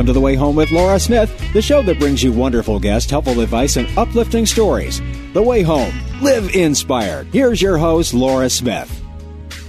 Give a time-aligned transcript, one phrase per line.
[0.00, 3.10] Welcome to The Way Home with Laura Smith, the show that brings you wonderful guests,
[3.10, 5.02] helpful advice, and uplifting stories.
[5.34, 5.92] The Way Home.
[6.22, 7.26] Live inspired.
[7.26, 8.90] Here's your host, Laura Smith.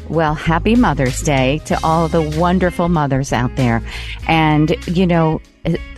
[0.08, 3.84] Well, happy Mother's Day to all the wonderful mothers out there.
[4.26, 5.42] And, you know,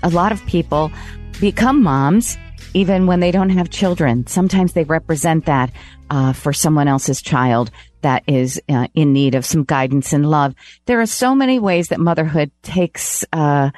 [0.01, 0.91] a lot of people
[1.39, 2.35] become moms
[2.73, 4.25] even when they don't have children.
[4.25, 5.71] Sometimes they represent that
[6.09, 7.69] uh, for someone else's child
[8.01, 10.55] that is uh, in need of some guidance and love.
[10.87, 13.69] There are so many ways that motherhood takes uh,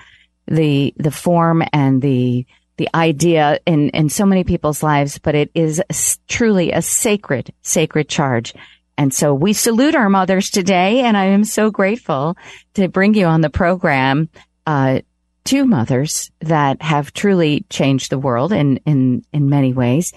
[0.47, 2.45] the the form and the
[2.77, 5.81] the idea in in so many people's lives, but it is
[6.27, 8.53] truly a sacred sacred charge.
[8.97, 12.37] And so we salute our mothers today, and I am so grateful
[12.75, 14.29] to bring you on the program.
[14.65, 15.01] Uh,
[15.45, 20.11] two mothers that have truly changed the world in, in, in many ways.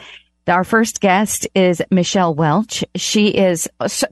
[0.49, 2.83] Our first guest is Michelle Welch.
[2.95, 3.69] She is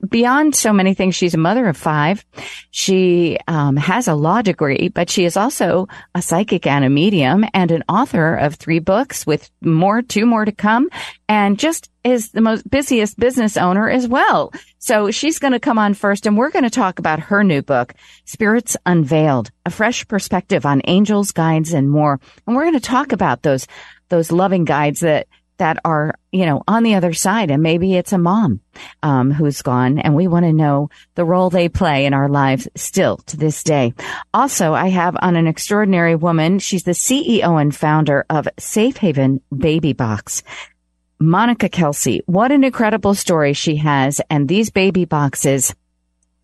[0.08, 1.14] beyond so many things.
[1.14, 2.24] She's a mother of five.
[2.70, 7.44] She um, has a law degree, but she is also a psychic and a medium
[7.54, 10.90] and an author of three books with more, two more to come,
[11.28, 14.52] and just is the most busiest business owner as well.
[14.78, 17.62] So she's going to come on first and we're going to talk about her new
[17.62, 17.94] book,
[18.24, 22.20] Spirits Unveiled, a fresh perspective on angels, guides, and more.
[22.46, 23.66] And we're going to talk about those,
[24.08, 25.26] those loving guides that
[25.58, 27.50] that are, you know, on the other side.
[27.50, 28.60] And maybe it's a mom,
[29.02, 32.68] um, who's gone and we want to know the role they play in our lives
[32.74, 33.94] still to this day.
[34.34, 36.58] Also, I have on an extraordinary woman.
[36.58, 40.42] She's the CEO and founder of Safe Haven Baby Box.
[41.18, 44.20] Monica Kelsey, what an incredible story she has.
[44.28, 45.74] And these baby boxes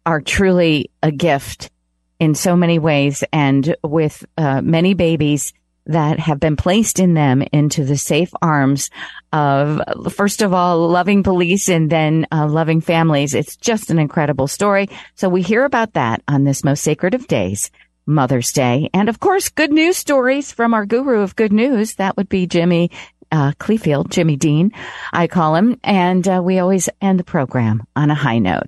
[0.06, 1.70] are truly a gift
[2.19, 3.22] in so many ways.
[3.32, 5.52] And with uh, many babies,
[5.86, 8.91] that have been placed in them into the safe arms
[9.33, 9.80] of,
[10.12, 13.34] first of all, loving police and then uh, loving families.
[13.34, 14.88] It's just an incredible story.
[15.14, 17.70] So we hear about that on this most sacred of days.
[18.04, 18.91] Mother's Day.
[18.93, 21.94] And of course, good news stories from our guru of good news.
[21.94, 22.91] That would be Jimmy
[23.31, 24.72] uh, Cleefield, Jimmy Dean,
[25.12, 25.81] I call him.
[25.82, 28.66] And uh, we always end the program on a high note.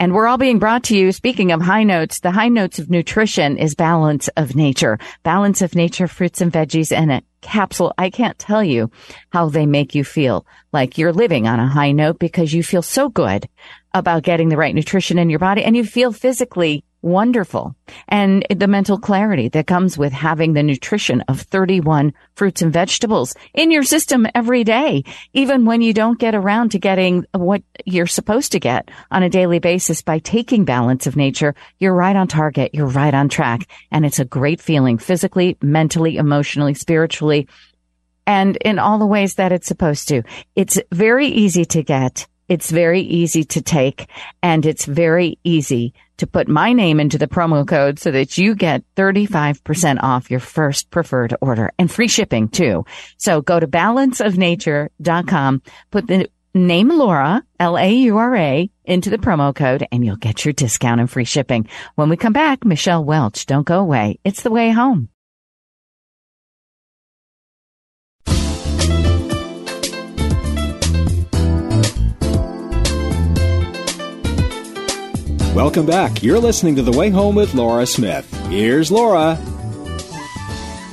[0.00, 1.10] And we're all being brought to you.
[1.10, 5.74] Speaking of high notes, the high notes of nutrition is balance of nature, balance of
[5.74, 7.92] nature, fruits and veggies and a capsule.
[7.98, 8.92] I can't tell you
[9.30, 12.82] how they make you feel like you're living on a high note because you feel
[12.82, 13.48] so good
[13.92, 17.74] about getting the right nutrition in your body and you feel physically wonderful.
[18.08, 23.34] And the mental clarity that comes with having the nutrition of 31 fruits and vegetables
[23.54, 28.06] in your system every day, even when you don't get around to getting what you're
[28.06, 31.54] supposed to get on a daily basis by taking balance of nature.
[31.78, 32.74] You're right on target.
[32.74, 33.68] You're right on track.
[33.90, 37.48] And it's a great feeling physically, mentally, emotionally, spiritually,
[38.26, 40.22] and in all the ways that it's supposed to.
[40.54, 42.26] It's very easy to get.
[42.48, 44.08] It's very easy to take
[44.42, 48.54] and it's very easy to put my name into the promo code so that you
[48.54, 52.84] get 35% off your first preferred order and free shipping too.
[53.16, 60.16] So go to balanceofnature.com, put the name Laura, L-A-U-R-A into the promo code and you'll
[60.16, 61.68] get your discount and free shipping.
[61.94, 64.18] When we come back, Michelle Welch, don't go away.
[64.24, 65.08] It's the way home.
[75.58, 76.22] Welcome back.
[76.22, 78.32] You're listening to The Way Home with Laura Smith.
[78.46, 79.36] Here's Laura.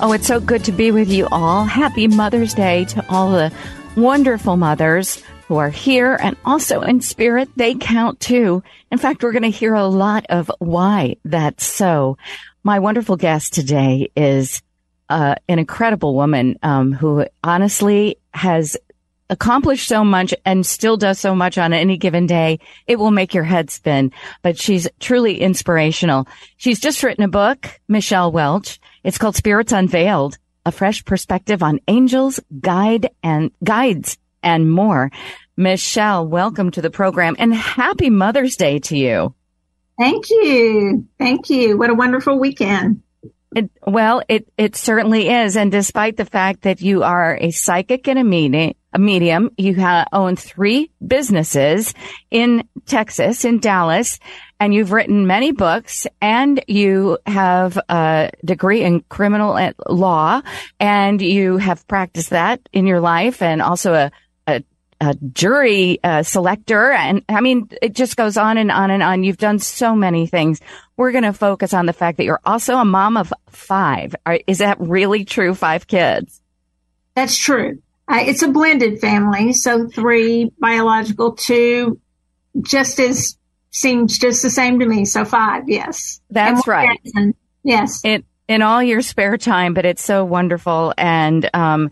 [0.02, 1.66] Oh, it's so good to be with you all.
[1.66, 3.54] Happy Mother's Day to all the
[3.96, 7.48] wonderful mothers who are here and also in spirit.
[7.56, 8.64] They count too.
[8.92, 12.18] In fact, we're going to hear a lot of why that's so.
[12.64, 14.64] My wonderful guest today is
[15.10, 18.78] uh, an incredible woman um, who honestly has
[19.30, 23.34] accomplished so much and still does so much on any given day, it will make
[23.34, 24.12] your head spin.
[24.42, 26.28] But she's truly inspirational.
[26.58, 28.80] She's just written a book, Michelle Welch.
[29.04, 35.12] It's called Spirits Unveiled, a fresh perspective on angels, guide and guides and more.
[35.58, 39.34] Michelle, welcome to the program and happy Mother's Day to you.
[39.98, 41.08] Thank you.
[41.18, 41.78] Thank you.
[41.78, 43.02] What a wonderful weekend.
[43.56, 45.56] It, well, it, it certainly is.
[45.56, 49.76] And despite the fact that you are a psychic and a medium, a medium, you
[50.14, 51.94] own three businesses
[52.32, 54.20] in Texas, in Dallas,
[54.60, 60.42] and you've written many books and you have a degree in criminal law
[60.80, 64.12] and you have practiced that in your life and also a,
[64.48, 64.64] a
[65.02, 66.94] a jury uh, selector.
[66.94, 69.26] And I mean, it just goes on and on and on.
[69.26, 70.62] You've done so many things.
[70.96, 74.16] We're going to focus on the fact that you're also a mom of five.
[74.48, 75.54] Is that really true?
[75.54, 76.42] Five kids?
[77.14, 77.82] That's true.
[78.08, 79.54] Uh, it's a blended family.
[79.54, 82.00] So three biological, two
[82.62, 83.38] just as
[83.72, 85.06] seems just the same to me.
[85.06, 85.68] So five.
[85.68, 86.22] Yes.
[86.30, 87.00] That's right.
[87.64, 88.02] Yes.
[88.04, 90.94] It, in all your spare time, but it's so wonderful.
[90.98, 91.90] And, um,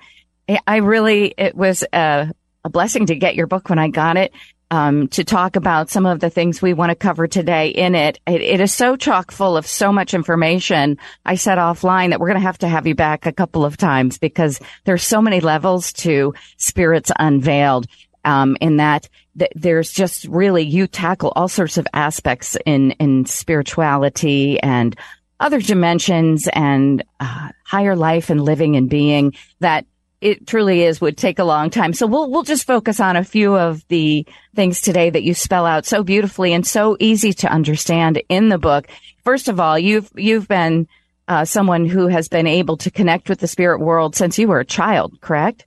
[0.67, 2.31] I really, it was a,
[2.63, 4.33] a blessing to get your book when I got it.
[4.73, 8.19] Um, to talk about some of the things we want to cover today in it.
[8.25, 8.41] it.
[8.41, 10.97] It is so chock full of so much information.
[11.23, 13.77] I said offline that we're going to have to have you back a couple of
[13.77, 17.85] times because there's so many levels to spirits unveiled.
[18.25, 23.27] Um, in that th- there's just really you tackle all sorts of aspects in in
[23.27, 24.97] spirituality and
[25.39, 29.85] other dimensions and uh, higher life and living and being that
[30.23, 31.93] it truly is would take a long time.
[31.93, 34.25] So we'll we'll just focus on a few of the
[34.55, 38.57] things today that you spell out so beautifully and so easy to understand in the
[38.57, 38.87] book.
[39.25, 40.87] First of all, you've you've been
[41.27, 44.61] uh, someone who has been able to connect with the spirit world since you were
[44.61, 45.65] a child, correct?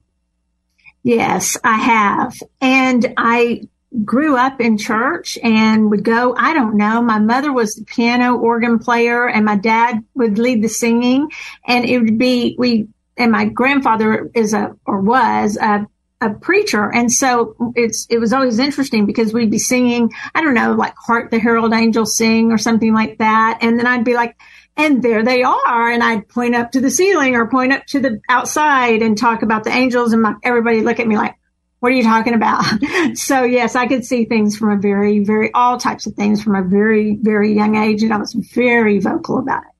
[1.02, 3.62] Yes, I have, and I
[4.04, 7.00] grew up in church and would go, I don't know.
[7.00, 11.30] My mother was the piano organ player and my dad would lead the singing
[11.66, 15.86] and it would be, we, and my grandfather is a, or was a,
[16.20, 16.92] a preacher.
[16.92, 20.94] And so it's, it was always interesting because we'd be singing, I don't know, like
[20.96, 23.58] Hark the Herald Angels Sing or something like that.
[23.60, 24.36] And then I'd be like,
[24.76, 25.90] and there they are.
[25.90, 29.42] And I'd point up to the ceiling or point up to the outside and talk
[29.42, 31.34] about the angels and my, everybody look at me like,
[31.80, 32.64] what are you talking about?
[33.14, 36.54] so yes, I could see things from a very, very, all types of things from
[36.54, 38.02] a very, very young age.
[38.02, 39.75] And I was very vocal about it.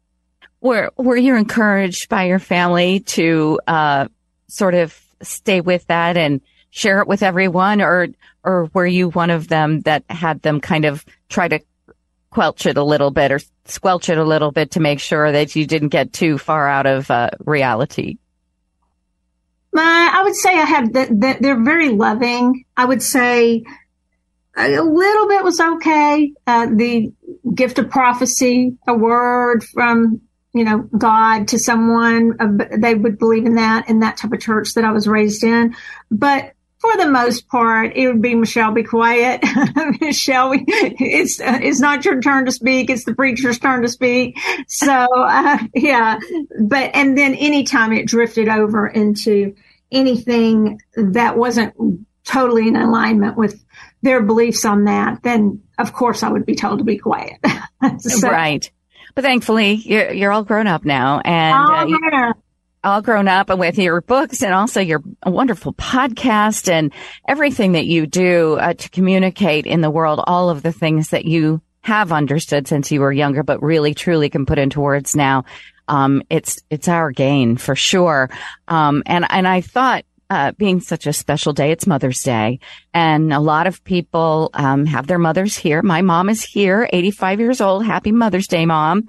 [0.67, 4.09] Were, were you encouraged by your family to, uh,
[4.49, 6.41] sort of stay with that and
[6.71, 8.09] share it with everyone or,
[8.45, 11.61] or were you one of them that had them kind of try to
[12.31, 15.57] quelch it a little bit or squelch it a little bit to make sure that
[15.57, 18.19] you didn't get too far out of uh, reality?
[19.79, 22.65] I would say I have that, that they're very loving.
[22.77, 23.65] I would say
[24.57, 26.33] a little bit was okay.
[26.47, 27.13] Uh, the
[27.55, 30.23] gift of prophecy, a word from,
[30.57, 34.41] you know, God to someone, uh, they would believe in that in that type of
[34.41, 35.75] church that I was raised in.
[36.11, 39.43] But for the most part, it would be Michelle, be quiet.
[40.01, 42.91] Michelle, it's, uh, it's not your turn to speak.
[42.91, 44.39] It's the preacher's turn to speak.
[44.69, 46.19] So, uh, yeah,
[46.61, 49.55] but, and then anytime it drifted over into
[49.91, 51.75] anything that wasn't
[52.25, 53.65] totally in alignment with
[54.03, 57.39] their beliefs on that, then of course I would be told to be quiet.
[57.99, 58.71] so, right.
[59.17, 62.33] But thankfully, you're, you're all grown up now and uh, yeah.
[62.85, 66.93] all grown up and with your books and also your wonderful podcast and
[67.27, 71.25] everything that you do uh, to communicate in the world, all of the things that
[71.25, 75.45] you have understood since you were younger, but really truly can put into words now
[75.89, 78.31] um, it's it's our gain for sure.
[78.69, 80.05] Um, and and I thought.
[80.29, 82.59] Uh, being such a special day, it's Mother's Day,
[82.93, 85.83] and a lot of people um, have their mothers here.
[85.83, 87.87] My mom is here, 85 years old.
[87.87, 89.09] Happy Mother's Day, mom!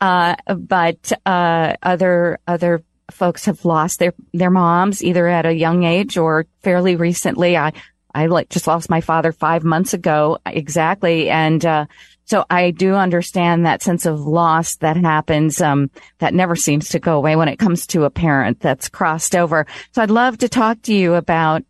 [0.00, 5.84] Uh, but uh, other other folks have lost their their moms either at a young
[5.84, 7.56] age or fairly recently.
[7.56, 7.72] I
[8.12, 11.86] I like just lost my father five months ago exactly, and uh,
[12.28, 16.98] so I do understand that sense of loss that happens, um, that never seems to
[16.98, 19.66] go away when it comes to a parent that's crossed over.
[19.92, 21.62] So I'd love to talk to you about,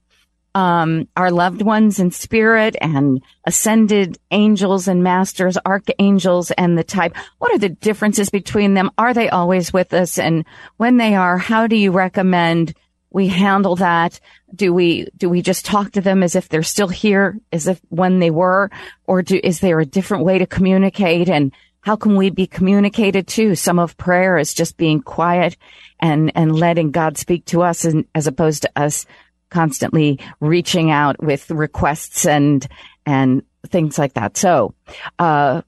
[0.57, 7.15] um, our loved ones in spirit and ascended angels and masters, archangels and the type.
[7.39, 8.91] What are the differences between them?
[8.99, 10.19] Are they always with us?
[10.19, 10.45] And
[10.77, 12.75] when they are, how do you recommend
[13.11, 14.21] we handle that?
[14.55, 17.81] Do we, do we just talk to them as if they're still here, as if
[17.89, 18.71] when they were,
[19.07, 21.29] or do, is there a different way to communicate?
[21.29, 23.55] And how can we be communicated to?
[23.55, 25.57] Some of prayer is just being quiet
[26.01, 29.07] and, and letting God speak to us and, as opposed to us
[29.51, 32.67] constantly reaching out with requests and,
[33.07, 34.37] and things like that.
[34.37, 34.75] So,
[35.19, 35.63] uh,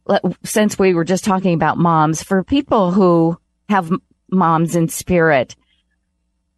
[0.44, 3.90] since we were just talking about moms, for people who have
[4.30, 5.56] moms in spirit,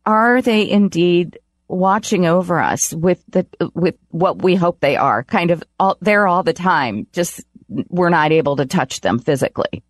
[0.07, 5.23] are they indeed watching over us with the with what we hope they are?
[5.25, 9.83] Kind of all there all the time just we're not able to touch them physically.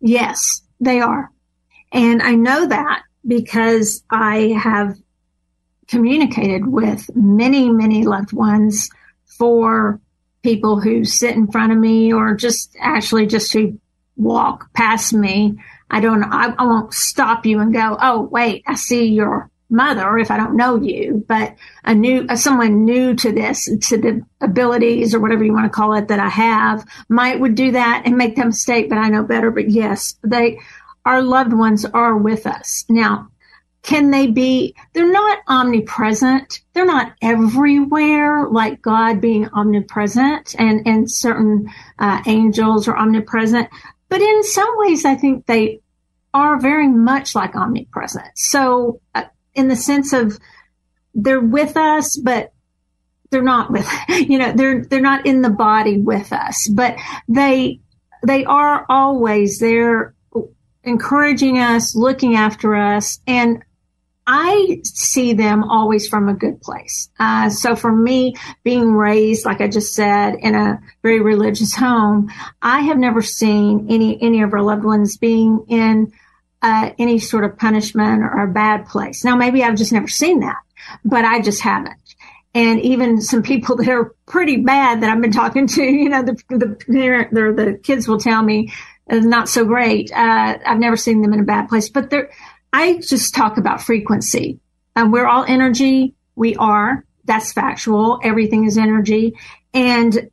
[0.00, 1.30] Yes they are.
[1.92, 4.96] And i know that because i have
[5.88, 8.88] communicated with many many loved ones
[9.24, 10.00] for
[10.42, 13.78] people who sit in front of me or just actually just who
[14.16, 15.58] walk past me
[15.90, 20.18] I don't, I, I won't stop you and go, oh, wait, I see your mother
[20.18, 21.54] if I don't know you, but
[21.84, 25.94] a new, someone new to this, to the abilities or whatever you want to call
[25.94, 29.22] it that I have might would do that and make that mistake, but I know
[29.22, 29.50] better.
[29.50, 30.58] But yes, they,
[31.04, 32.84] our loved ones are with us.
[32.88, 33.28] Now,
[33.82, 36.60] can they be, they're not omnipresent.
[36.74, 43.68] They're not everywhere like God being omnipresent and, and certain uh, angels are omnipresent,
[44.10, 45.80] but in some ways, I think they
[46.34, 48.36] are very much like omnipresent.
[48.36, 49.24] So, uh,
[49.54, 50.38] in the sense of
[51.14, 52.52] they're with us, but
[53.30, 56.96] they're not with, you know, they're, they're not in the body with us, but
[57.28, 57.80] they,
[58.26, 60.14] they are always there
[60.82, 63.20] encouraging us, looking after us.
[63.26, 63.62] And
[64.32, 67.08] I see them always from a good place.
[67.18, 72.30] Uh, so for me, being raised, like I just said, in a very religious home,
[72.62, 76.12] I have never seen any, any of our loved ones being in
[76.62, 79.24] uh, any sort of punishment or a bad place.
[79.24, 80.58] Now, maybe I've just never seen that,
[81.04, 81.96] but I just haven't.
[82.54, 86.22] And even some people that are pretty bad that I've been talking to, you know,
[86.22, 88.72] the the parent, the, the kids will tell me
[89.10, 90.12] not so great.
[90.12, 92.30] Uh, I've never seen them in a bad place, but they're,
[92.72, 94.60] I just talk about frequency.
[94.96, 96.14] Um, we're all energy.
[96.36, 97.04] We are.
[97.24, 98.20] That's factual.
[98.22, 99.34] Everything is energy.
[99.74, 100.30] And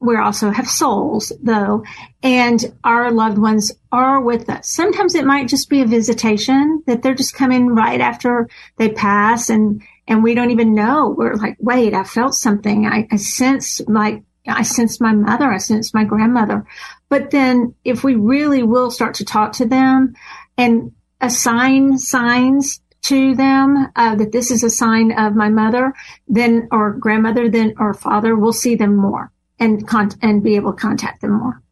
[0.00, 1.84] we also have souls though,
[2.22, 4.70] and our loved ones are with us.
[4.70, 9.50] Sometimes it might just be a visitation that they're just coming right after they pass
[9.50, 11.14] and, and we don't even know.
[11.16, 12.86] We're like, wait, I felt something.
[12.86, 15.52] I, I sense like, I sense my mother.
[15.52, 16.64] I sense my grandmother.
[17.10, 20.14] But then if we really will start to talk to them
[20.56, 25.94] and assign signs to them uh, that this is a sign of my mother,
[26.28, 30.72] then or grandmother, then or father, we'll see them more and con- and be able
[30.72, 31.62] to contact them more.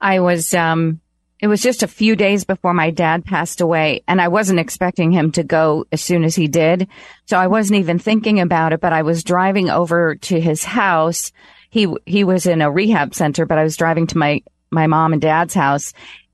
[0.00, 1.00] I was um
[1.40, 5.12] it was just a few days before my dad passed away and I wasn't expecting
[5.12, 6.88] him to go as soon as he did.
[7.26, 11.30] So I wasn't even thinking about it, but I was driving over to his house.
[11.70, 15.12] He he was in a rehab center, but I was driving to my my mom
[15.12, 15.92] and dad's house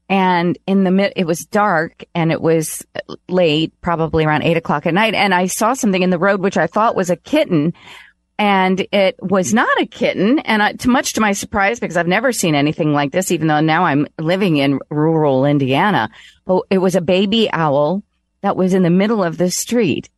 [0.08, 2.84] and in the mid, it was dark and it was
[3.28, 5.14] late, probably around eight o'clock at night.
[5.14, 7.73] And I saw something in the road, which I thought was a kitten,
[8.38, 10.40] and it was not a kitten.
[10.40, 13.46] And I, to much to my surprise, because I've never seen anything like this, even
[13.46, 16.11] though now I'm living in rural Indiana.
[16.44, 18.02] But it was a baby owl
[18.42, 20.11] that was in the middle of the street.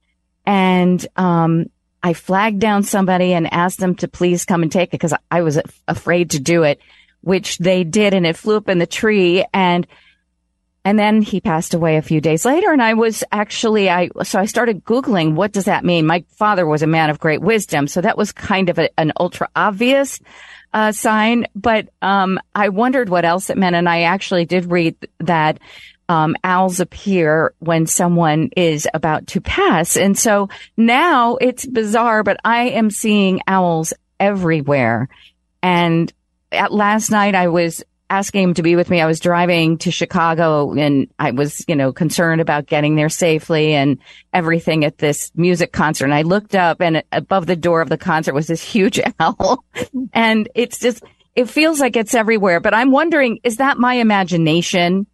[0.44, 1.66] And, um,
[2.02, 5.42] I flagged down somebody and asked them to please come and take it because I
[5.42, 6.80] was afraid to do it,
[7.26, 8.14] which they did.
[8.14, 9.84] And it flew up in the tree and
[10.84, 12.70] and then he passed away a few days later.
[12.70, 16.06] And I was actually, I, so I started Googling, what does that mean?
[16.06, 17.88] My father was a man of great wisdom.
[17.88, 20.20] So that was kind of a, an ultra obvious,
[20.72, 21.48] uh, sign.
[21.56, 23.74] But, um, I wondered what else it meant.
[23.74, 25.58] And I actually did read that,
[26.08, 29.96] um, owls appear when someone is about to pass.
[29.96, 35.08] And so now it's bizarre, but I am seeing owls everywhere.
[35.64, 36.12] And
[36.52, 39.00] last night I was asking him to be with me.
[39.00, 43.74] I was driving to Chicago and I was, you know, concerned about getting there safely
[43.74, 43.98] and
[44.32, 46.04] everything at this music concert.
[46.04, 49.64] And I looked up and above the door of the concert was this huge owl.
[50.12, 51.02] and it's just,
[51.34, 52.60] it feels like it's everywhere.
[52.60, 55.06] But I'm wondering, is that my imagination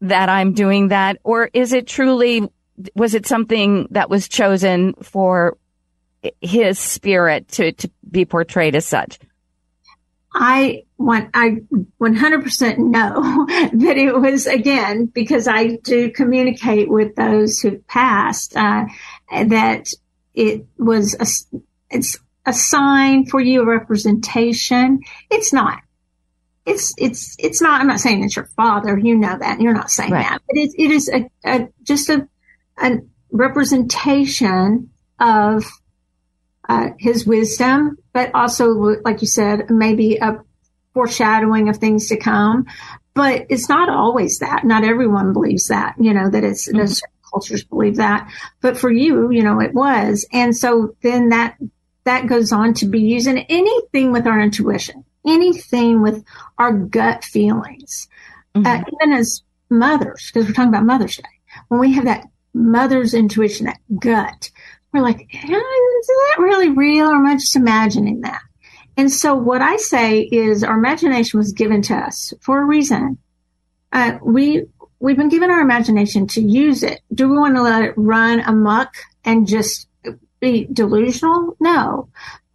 [0.00, 1.18] that I'm doing that?
[1.24, 2.48] Or is it truly,
[2.94, 5.58] was it something that was chosen for
[6.40, 9.18] his spirit to, to be portrayed as such?
[10.32, 11.58] I want, I
[12.00, 18.84] 100% know that it was again, because I do communicate with those who've passed, uh,
[19.30, 19.88] that
[20.34, 21.26] it was a,
[21.90, 25.00] it's a sign for you, a representation.
[25.30, 25.80] It's not.
[26.66, 28.98] It's, it's, it's not, I'm not saying it's your father.
[28.98, 29.60] You know that.
[29.60, 30.22] You're not saying right.
[30.28, 32.28] that, but it, it is a, a just a,
[32.76, 32.98] a
[33.30, 35.64] representation of
[36.68, 38.70] uh, his wisdom, but also,
[39.04, 40.38] like you said, maybe a
[40.94, 42.66] foreshadowing of things to come.
[43.14, 44.64] But it's not always that.
[44.64, 46.86] Not everyone believes that, you know, that it's, mm-hmm.
[46.86, 48.30] certain cultures believe that.
[48.60, 50.26] But for you, you know, it was.
[50.32, 51.56] And so then that,
[52.04, 56.24] that goes on to be used in anything with our intuition, anything with
[56.58, 58.08] our gut feelings,
[58.54, 58.66] mm-hmm.
[58.66, 61.24] uh, even as mothers, because we're talking about Mother's Day.
[61.68, 64.50] When we have that mother's intuition, that gut,
[64.92, 68.40] we're like, is that really real or am I just imagining that?
[68.96, 73.18] And so what I say is our imagination was given to us for a reason.
[73.92, 74.64] Uh, we,
[74.98, 77.00] we've been given our imagination to use it.
[77.14, 78.92] Do we want to let it run amok
[79.24, 79.88] and just
[80.40, 81.56] be delusional?
[81.60, 82.08] No.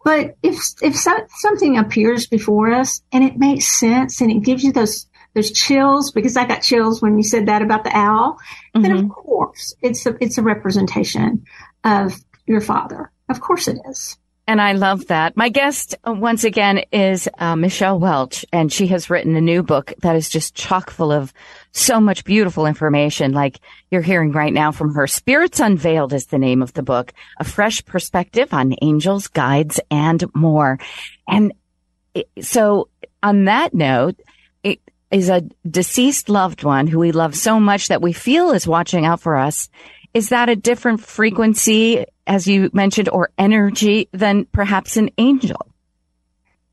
[0.04, 4.62] But if, if so, something appears before us and it makes sense and it gives
[4.62, 8.34] you those, those chills, because I got chills when you said that about the owl,
[8.74, 8.82] mm-hmm.
[8.82, 9.10] then of mm-hmm.
[9.10, 11.44] course it's a, it's a representation
[11.82, 12.14] of
[12.46, 13.10] your father.
[13.28, 14.16] Of course it is.
[14.46, 15.38] And I love that.
[15.38, 19.62] My guest uh, once again is uh, Michelle Welch, and she has written a new
[19.62, 21.32] book that is just chock full of
[21.72, 23.58] so much beautiful information, like
[23.90, 25.06] you're hearing right now from her.
[25.06, 30.22] Spirits Unveiled is the name of the book, a fresh perspective on angels, guides, and
[30.34, 30.78] more.
[31.26, 31.54] And
[32.42, 32.90] so
[33.22, 34.20] on that note,
[35.14, 39.06] is a deceased loved one who we love so much that we feel is watching
[39.06, 39.68] out for us,
[40.12, 45.68] is that a different frequency, as you mentioned, or energy than perhaps an angel?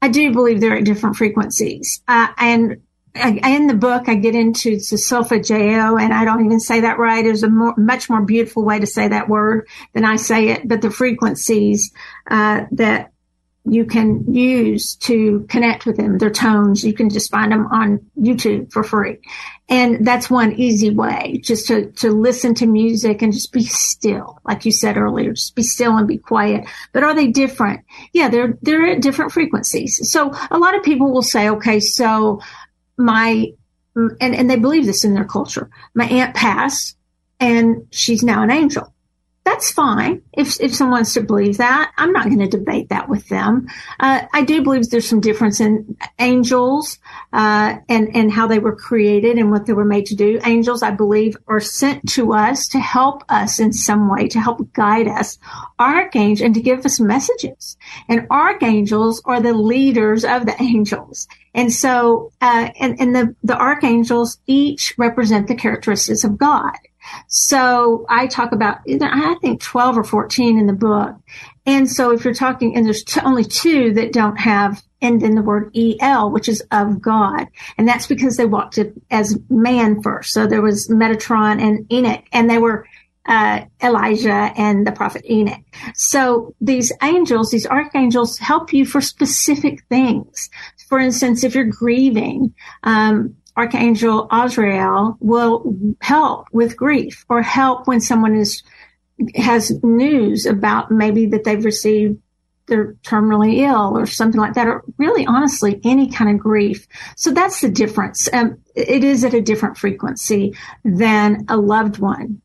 [0.01, 2.01] I do believe they're at different frequencies.
[2.07, 2.81] Uh, and
[3.13, 7.23] I, in the book, I get into solfeggio, and I don't even say that right.
[7.23, 10.67] There's a more, much more beautiful way to say that word than I say it.
[10.67, 11.91] But the frequencies
[12.29, 13.10] uh, that
[13.63, 17.99] you can use to connect with them, their tones, you can just find them on
[18.19, 19.19] YouTube for free.
[19.69, 24.39] And that's one easy way, just to, to listen to music and just be still.
[24.43, 26.65] Like you said earlier, just be still and be quiet.
[26.91, 27.85] But are they different?
[28.13, 30.11] Yeah, they're, they're at different frequencies.
[30.11, 32.41] So a lot of people will say, okay, so
[32.97, 33.47] my,
[33.95, 35.69] and, and they believe this in their culture.
[35.93, 36.97] My aunt passed
[37.39, 38.93] and she's now an angel
[39.51, 41.91] that's fine if if someone wants to believe that.
[41.97, 43.67] I'm not going to debate that with them.
[43.99, 46.99] Uh, I do believe there's some difference in angels
[47.33, 50.39] uh, and and how they were created and what they were made to do.
[50.45, 54.71] Angels, I believe, are sent to us to help us in some way, to help
[54.73, 55.37] guide us.
[55.79, 57.77] Archangels and to give us messages.
[58.07, 61.27] And archangels are the leaders of the angels.
[61.53, 66.77] And so, uh, and, and the, the archangels each represent the characteristics of God.
[67.27, 71.15] So I talk about, I think 12 or 14 in the book.
[71.65, 75.35] And so if you're talking, and there's t- only two that don't have end in
[75.35, 77.47] the word EL, which is of God.
[77.77, 78.79] And that's because they walked
[79.09, 80.33] as man first.
[80.33, 82.85] So there was Metatron and Enoch, and they were
[83.25, 85.61] uh, Elijah and the prophet Enoch.
[85.93, 90.49] So these angels, these archangels help you for specific things.
[90.89, 92.53] For instance, if you're grieving,
[92.83, 98.63] um, Archangel Azrael will help with grief or help when someone is
[99.35, 102.19] has news about maybe that they've received
[102.71, 106.87] they're terminally ill or something like that, or really honestly any kind of grief.
[107.17, 108.29] So that's the difference.
[108.31, 112.41] Um, it is at a different frequency than a loved one.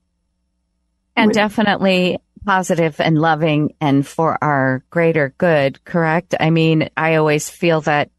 [1.15, 1.35] And would.
[1.35, 6.35] definitely positive and loving and for our greater good, correct?
[6.39, 8.11] I mean, I always feel that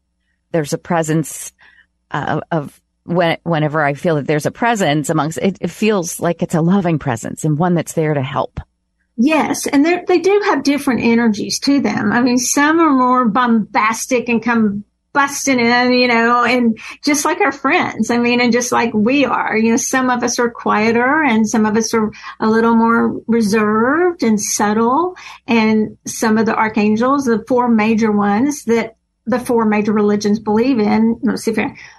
[0.50, 1.52] there's a presence
[2.10, 6.42] uh, of when, whenever I feel that there's a presence amongst it, it feels like
[6.42, 8.60] it's a loving presence and one that's there to help.
[9.16, 12.12] Yes, and they do have different energies to them.
[12.12, 17.40] I mean, some are more bombastic and come busting in, you know, and just like
[17.40, 18.10] our friends.
[18.10, 21.48] I mean, and just like we are, you know, some of us are quieter and
[21.48, 25.16] some of us are a little more reserved and subtle.
[25.48, 28.97] And some of the archangels, the four major ones that
[29.28, 31.20] the four major religions believe in,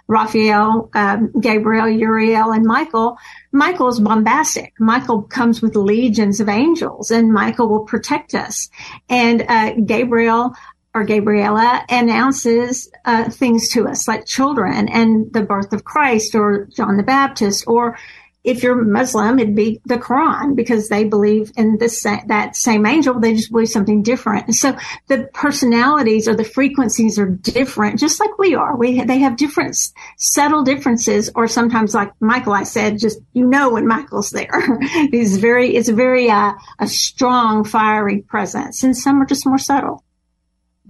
[0.08, 3.18] Raphael, um, Gabriel, Uriel, and Michael.
[3.52, 4.74] Michael is bombastic.
[4.80, 8.70] Michael comes with legions of angels, and Michael will protect us.
[9.10, 10.54] And uh, Gabriel
[10.96, 16.66] or Gabriella announces uh, things to us like children and the birth of Christ or
[16.66, 17.98] John the Baptist or
[18.44, 23.20] if you're Muslim, it'd be the Quran because they believe in this that same angel.
[23.20, 24.56] They just believe something different.
[24.56, 28.78] So the personalities or the frequencies are different, just like we are.
[28.78, 29.78] We they have different
[30.18, 34.80] subtle differences, or sometimes, like Michael, I said, just you know when Michael's there.
[35.12, 40.04] He's very it's very uh, a strong, fiery presence, and some are just more subtle.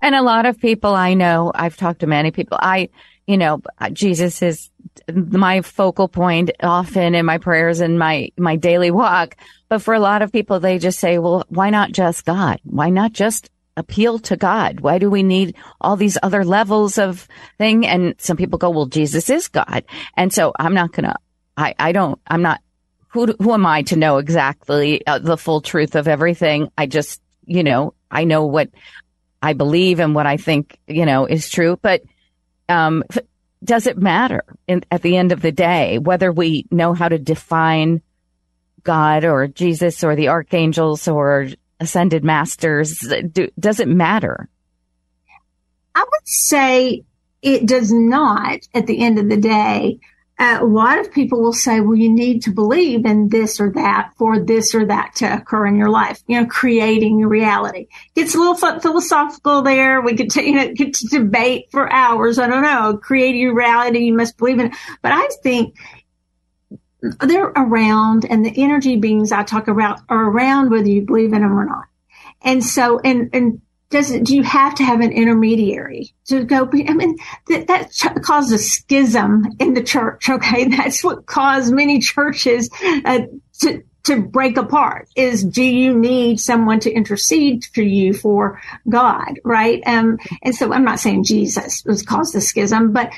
[0.01, 2.57] And a lot of people I know, I've talked to many people.
[2.61, 2.89] I
[3.29, 3.61] you know,
[3.93, 4.71] Jesus is
[5.13, 9.35] my focal point often in my prayers and my, my daily walk.
[9.67, 12.59] But for a lot of people, they just say, well, why not just God?
[12.63, 14.79] Why not just appeal to God?
[14.79, 17.27] Why do we need all these other levels of
[17.59, 17.85] thing?
[17.85, 19.83] And some people go, well, Jesus is God.
[20.17, 21.15] And so I'm not going to,
[21.55, 22.61] I, I don't, I'm not,
[23.09, 26.71] who, who am I to know exactly uh, the full truth of everything?
[26.75, 28.71] I just, you know, I know what
[29.39, 31.77] I believe and what I think, you know, is true.
[31.79, 32.01] But
[32.69, 33.03] um,
[33.63, 37.19] does it matter in, at the end of the day whether we know how to
[37.19, 38.01] define
[38.83, 41.47] God or Jesus or the archangels or
[41.79, 42.99] ascended masters?
[43.31, 44.49] Do, does it matter?
[45.95, 47.03] I would say
[47.41, 49.99] it does not at the end of the day
[50.39, 54.13] a lot of people will say, well, you need to believe in this or that
[54.17, 57.87] for this or that to occur in your life, you know, creating your reality.
[58.15, 59.99] It's a little philosophical there.
[59.99, 62.39] We could, t- you know, get to debate for hours.
[62.39, 62.97] I don't know.
[62.97, 64.77] Creating your reality, you must believe in it.
[65.01, 65.75] But I think
[67.01, 71.41] they're around and the energy beings I talk about are around whether you believe in
[71.41, 71.85] them or not.
[72.41, 76.69] And so, and, and does it, do you have to have an intermediary to go?
[76.71, 80.29] I mean, that, that ch- caused a schism in the church.
[80.29, 80.65] Okay.
[80.69, 82.69] That's what caused many churches
[83.05, 83.21] uh,
[83.61, 89.39] to, to break apart is do you need someone to intercede for you for God?
[89.43, 89.81] Right.
[89.87, 93.11] Um, and so I'm not saying Jesus was caused the schism, but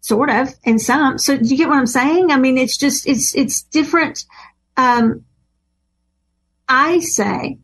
[0.00, 1.18] sort of in some.
[1.18, 2.32] So do you get what I'm saying?
[2.32, 4.24] I mean, it's just, it's, it's different.
[4.76, 5.24] Um,
[6.68, 7.58] I say,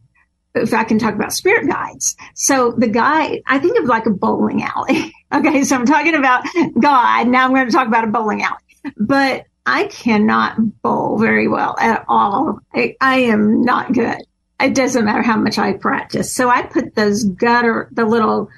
[0.55, 2.17] if I can talk about spirit guides.
[2.35, 5.12] So the guide, I think of like a bowling alley.
[5.35, 5.64] okay.
[5.64, 6.45] So I'm talking about
[6.79, 7.29] God.
[7.29, 11.77] Now I'm going to talk about a bowling alley, but I cannot bowl very well
[11.79, 12.61] at all.
[12.73, 14.19] I, I am not good.
[14.61, 16.35] It doesn't matter how much I practice.
[16.35, 18.51] So I put those gutter, the little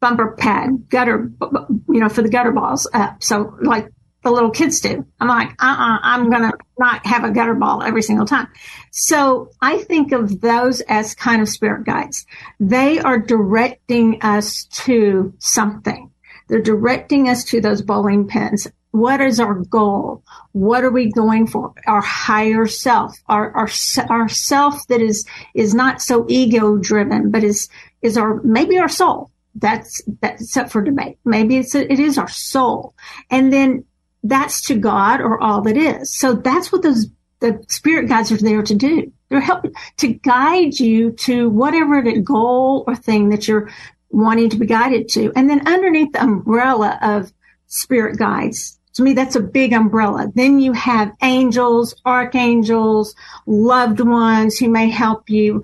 [0.00, 1.30] bumper pad gutter,
[1.88, 3.22] you know, for the gutter balls up.
[3.22, 3.88] So like
[4.22, 5.06] the little kids do.
[5.18, 8.48] I'm like, uh-uh, I'm going to not have a gutter ball every single time.
[8.90, 12.26] So I think of those as kind of spirit guides.
[12.58, 16.10] They are directing us to something.
[16.48, 18.66] They're directing us to those bowling pins.
[18.90, 20.24] What is our goal?
[20.52, 21.72] What are we going for?
[21.86, 23.68] Our higher self, our, our,
[24.08, 27.68] our self that is, is not so ego driven, but is,
[28.02, 31.18] is our, maybe our soul that's that's up for debate.
[31.24, 32.94] Maybe it's a, it is our soul,
[33.30, 33.84] and then
[34.22, 36.12] that's to God or all that is.
[36.12, 37.06] So that's what those
[37.40, 39.12] the spirit guides are there to do.
[39.28, 43.70] They're helping to guide you to whatever the goal or thing that you're
[44.10, 45.32] wanting to be guided to.
[45.34, 47.32] And then underneath the umbrella of
[47.66, 50.30] spirit guides, to me, that's a big umbrella.
[50.34, 53.14] Then you have angels, archangels,
[53.46, 55.62] loved ones who may help you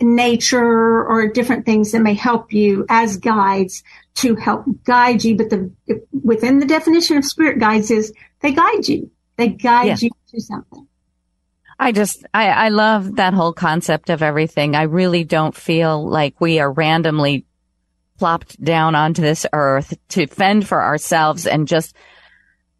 [0.00, 3.82] nature or different things that may help you as guides
[4.16, 5.36] to help guide you.
[5.36, 5.70] But the
[6.22, 9.10] within the definition of spirit guides is they guide you.
[9.36, 9.96] They guide yeah.
[10.00, 10.86] you to something.
[11.78, 14.74] I just, I, I love that whole concept of everything.
[14.74, 17.44] I really don't feel like we are randomly
[18.18, 21.94] plopped down onto this earth to fend for ourselves and just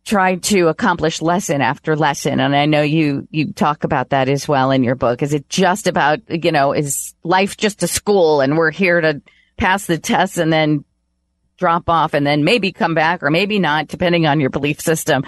[0.07, 2.39] tried to accomplish lesson after lesson.
[2.39, 5.21] And I know you, you talk about that as well in your book.
[5.21, 9.21] Is it just about, you know, is life just a school and we're here to
[9.57, 10.85] pass the tests and then
[11.59, 15.25] drop off and then maybe come back or maybe not, depending on your belief system.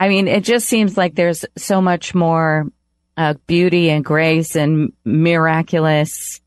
[0.00, 2.66] I mean, it just seems like there's so much more
[3.16, 6.40] uh, beauty and grace and miraculous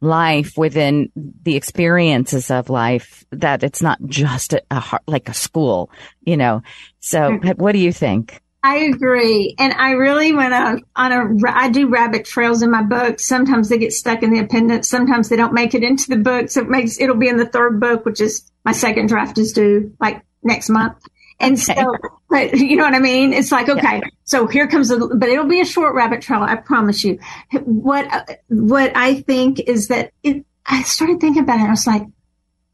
[0.00, 1.10] life within
[1.42, 6.62] the experiences of life that it's not just a, a like a school, you know.
[7.00, 7.62] So mm-hmm.
[7.62, 8.42] what do you think?
[8.66, 9.54] I agree.
[9.60, 13.20] And I really went on, on a, I do rabbit trails in my book.
[13.20, 14.88] Sometimes they get stuck in the appendix.
[14.88, 16.50] Sometimes they don't make it into the book.
[16.50, 19.52] So it makes, it'll be in the third book, which is my second draft is
[19.52, 20.96] due like next month.
[21.38, 21.94] And so,
[22.28, 23.32] but you know what I mean?
[23.32, 24.08] It's like, okay, yeah.
[24.24, 26.42] so here comes a, but it'll be a short rabbit trail.
[26.42, 27.18] I promise you.
[27.62, 28.06] What,
[28.48, 31.64] what I think is that it, I started thinking about it.
[31.64, 32.04] I was like,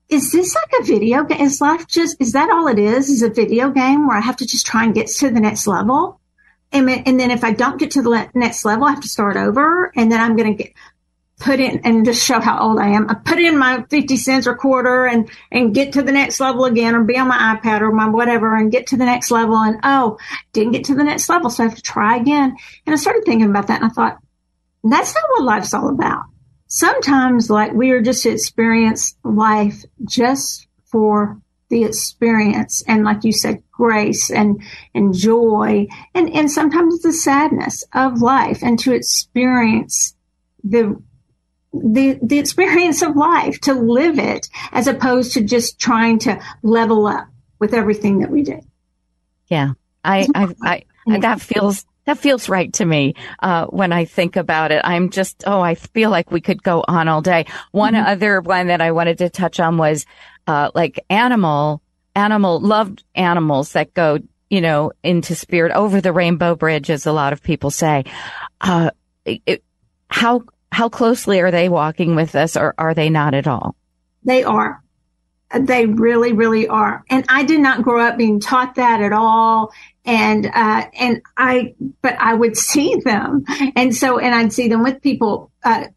[0.08, 1.40] is this like a video game?
[1.40, 3.08] Is life just, is that all it is?
[3.08, 5.66] Is a video game where I have to just try and get to the next
[5.66, 6.20] level?
[6.70, 9.36] And, and then if I don't get to the next level, I have to start
[9.36, 10.72] over and then I'm going to get,
[11.42, 13.10] put in and just show how old I am.
[13.10, 16.64] I put in my 50 cents or quarter and, and get to the next level
[16.64, 19.56] again or be on my iPad or my whatever and get to the next level.
[19.56, 20.18] And oh,
[20.52, 21.50] didn't get to the next level.
[21.50, 22.56] So I have to try again.
[22.86, 24.18] And I started thinking about that and I thought,
[24.84, 26.22] that's not what life's all about.
[26.68, 33.32] Sometimes like we are just to experience life just for the experience and like you
[33.32, 34.62] said grace and
[34.94, 40.14] and joy and and sometimes the sadness of life and to experience
[40.62, 41.02] the
[41.72, 47.06] the, the experience of life, to live it as opposed to just trying to level
[47.06, 48.60] up with everything that we do.
[49.46, 49.72] Yeah.
[50.04, 53.14] I, I, I, that feels, that feels right to me.
[53.40, 56.84] Uh, when I think about it, I'm just, oh, I feel like we could go
[56.86, 57.46] on all day.
[57.70, 58.06] One mm-hmm.
[58.06, 60.04] other one that I wanted to touch on was,
[60.46, 61.80] uh, like animal,
[62.16, 64.18] animal, loved animals that go,
[64.50, 68.04] you know, into spirit over the rainbow bridge, as a lot of people say.
[68.60, 68.90] Uh,
[69.24, 69.62] it,
[70.08, 73.76] how how closely are they walking with us or are they not at all?
[74.24, 74.82] They are.
[75.54, 77.04] They really, really are.
[77.10, 79.70] And I did not grow up being taught that at all.
[80.06, 83.44] And, uh, and I, but I would see them.
[83.76, 85.88] And so, and I'd see them with people, uh,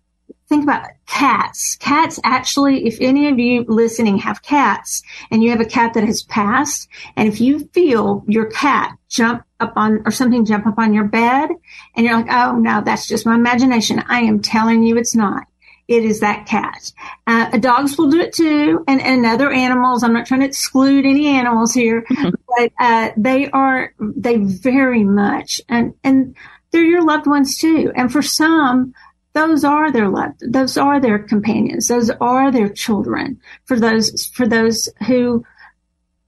[0.47, 1.75] think about cats.
[1.77, 6.03] Cats actually, if any of you listening have cats and you have a cat that
[6.03, 10.77] has passed, and if you feel your cat jump up on or something jump up
[10.77, 11.49] on your bed
[11.95, 14.03] and you're like, oh no, that's just my imagination.
[14.07, 15.45] I am telling you it's not.
[15.87, 16.91] It is that cat.
[17.27, 20.01] Uh, dogs will do it too, and, and other animals.
[20.01, 22.03] I'm not trying to exclude any animals here,
[22.47, 26.35] but uh, they are they very much and and
[26.71, 27.91] they're your loved ones too.
[27.95, 28.93] And for some,
[29.35, 33.39] those are their loved, those are their companions, those are their children.
[33.65, 35.43] For those for those who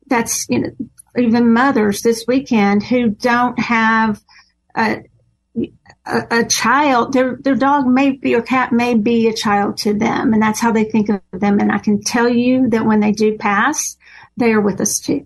[0.07, 0.71] that's you know
[1.17, 4.21] even mothers this weekend who don't have
[4.75, 5.03] a,
[6.05, 9.93] a, a, child, their, their dog may be or cat may be a child to
[9.93, 10.33] them.
[10.33, 11.59] And that's how they think of them.
[11.59, 13.97] And I can tell you that when they do pass,
[14.37, 15.25] they are with us too.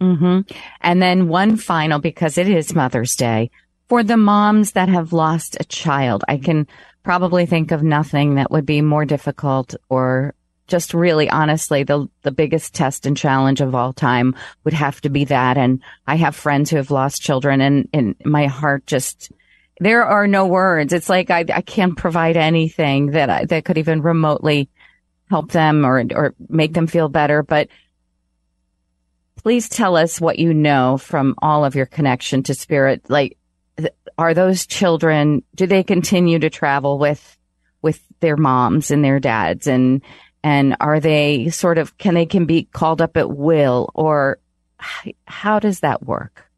[0.00, 0.52] Mm-hmm.
[0.82, 3.50] And then one final, because it is Mother's Day,
[3.88, 6.24] for the moms that have lost a child.
[6.28, 6.66] I can
[7.04, 10.34] probably think of nothing that would be more difficult or
[10.66, 15.10] just really honestly the the biggest test and challenge of all time would have to
[15.10, 15.58] be that.
[15.58, 19.30] And I have friends who have lost children and and my heart just
[19.78, 20.92] there are no words.
[20.92, 24.70] It's like I I can't provide anything that I, that could even remotely
[25.28, 27.42] help them or or make them feel better.
[27.42, 27.68] But
[29.36, 33.10] please tell us what you know from all of your connection to spirit.
[33.10, 33.36] Like
[34.16, 37.36] are those children do they continue to travel with
[37.82, 39.66] with their moms and their dads?
[39.66, 40.02] And
[40.42, 43.90] and are they sort of can they can be called up at will?
[43.94, 44.38] Or
[45.26, 46.48] how does that work?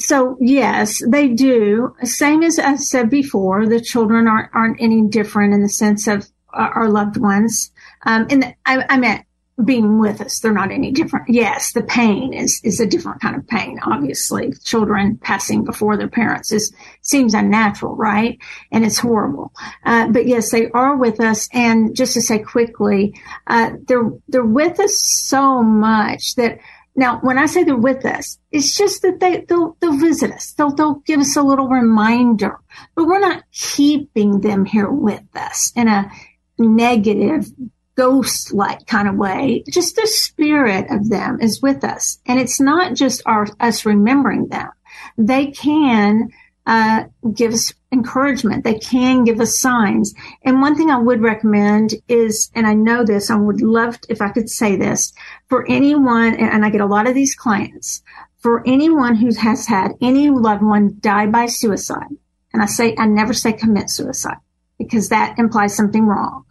[0.00, 1.94] So yes they do.
[2.02, 6.26] Same as i said before the children aren't aren't any different in the sense of
[6.52, 7.72] our loved ones.
[8.06, 9.26] Um, and I, I meant
[9.62, 10.40] being with us.
[10.40, 11.28] They're not any different.
[11.28, 13.78] Yes, the pain is, is a different kind of pain.
[13.84, 18.38] Obviously, children passing before their parents is, seems unnatural, right?
[18.72, 19.52] And it's horrible.
[19.84, 21.48] Uh, but yes, they are with us.
[21.52, 23.14] And just to say quickly,
[23.46, 26.58] uh, they're, they're with us so much that
[26.96, 30.52] now, when I say they're with us, it's just that they, they'll, they'll visit us.
[30.52, 32.60] They'll, they'll give us a little reminder,
[32.94, 36.10] but we're not keeping them here with us in a
[36.56, 37.50] negative,
[37.96, 39.64] ghost like kind of way.
[39.70, 42.18] Just the spirit of them is with us.
[42.26, 44.70] And it's not just our, us remembering them.
[45.16, 46.30] They can,
[46.66, 47.04] uh,
[47.34, 48.64] give us encouragement.
[48.64, 50.14] They can give us signs.
[50.44, 54.22] And one thing I would recommend is, and I know this, I would love if
[54.22, 55.12] I could say this
[55.48, 58.02] for anyone, and I get a lot of these clients,
[58.38, 62.08] for anyone who has had any loved one die by suicide.
[62.52, 64.38] And I say, I never say commit suicide
[64.78, 66.43] because that implies something wrong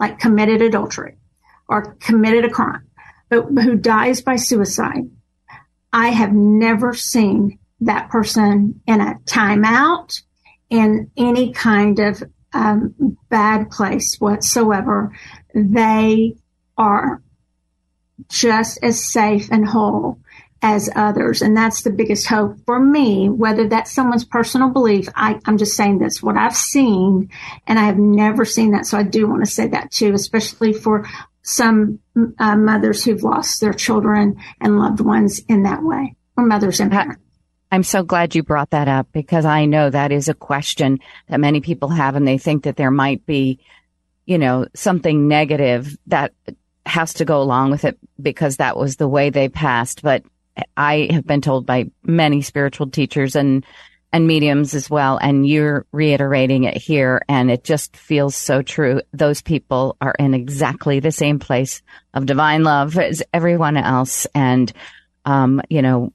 [0.00, 1.16] like committed adultery
[1.68, 2.86] or committed a crime,
[3.28, 5.10] but who dies by suicide,
[5.92, 10.22] I have never seen that person in a timeout
[10.70, 15.12] in any kind of um, bad place whatsoever.
[15.54, 16.36] They
[16.76, 17.22] are
[18.28, 20.18] just as safe and whole
[20.64, 21.42] as others.
[21.42, 25.10] And that's the biggest hope for me, whether that's someone's personal belief.
[25.14, 27.28] I, am just saying that's what I've seen
[27.66, 28.86] and I have never seen that.
[28.86, 31.06] So I do want to say that too, especially for
[31.42, 31.98] some
[32.38, 36.90] uh, mothers who've lost their children and loved ones in that way or mothers and
[36.90, 37.20] parents.
[37.70, 40.98] I'm so glad you brought that up because I know that is a question
[41.28, 43.58] that many people have and they think that there might be,
[44.24, 46.32] you know, something negative that
[46.86, 50.00] has to go along with it because that was the way they passed.
[50.02, 50.24] But
[50.76, 53.64] I have been told by many spiritual teachers and
[54.14, 55.18] and mediums as well.
[55.20, 57.22] And you're reiterating it here.
[57.28, 59.02] And it just feels so true.
[59.12, 61.82] Those people are in exactly the same place
[62.14, 64.28] of divine love as everyone else.
[64.32, 64.72] And,
[65.24, 66.12] um, you know,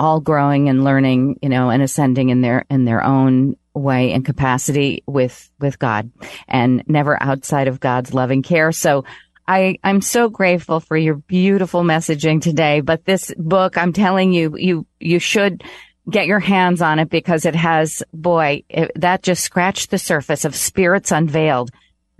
[0.00, 4.24] all growing and learning, you know, and ascending in their, in their own way and
[4.24, 6.10] capacity with, with God
[6.48, 8.72] and never outside of God's loving care.
[8.72, 9.04] So
[9.46, 12.80] I, I'm so grateful for your beautiful messaging today.
[12.80, 15.62] But this book, I'm telling you, you, you should
[16.08, 20.44] get your hands on it because it has, boy, it, that just scratched the surface
[20.44, 21.70] of spirits unveiled.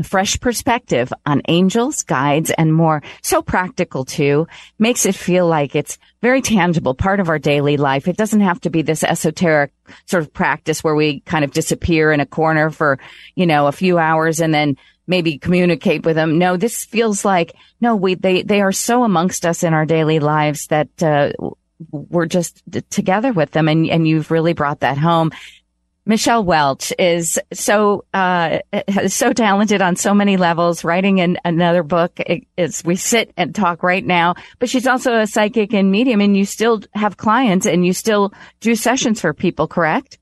[0.01, 3.01] A fresh perspective on angels, guides, and more.
[3.23, 4.49] So practical too.
[4.77, 8.09] Makes it feel like it's very tangible, part of our daily life.
[8.09, 9.73] It doesn't have to be this esoteric
[10.07, 12.99] sort of practice where we kind of disappear in a corner for,
[13.37, 16.39] you know, a few hours and then maybe communicate with them.
[16.39, 20.19] No, this feels like, no, we, they, they are so amongst us in our daily
[20.19, 21.33] lives that, uh,
[21.91, 23.69] we're just together with them.
[23.69, 25.33] And, and you've really brought that home.
[26.07, 28.59] Michelle Welch is so, uh,
[29.09, 32.19] so talented on so many levels, writing in another book
[32.59, 36.37] as we sit and talk right now, but she's also a psychic and medium and
[36.37, 40.19] you still have clients and you still do sessions for people, correct?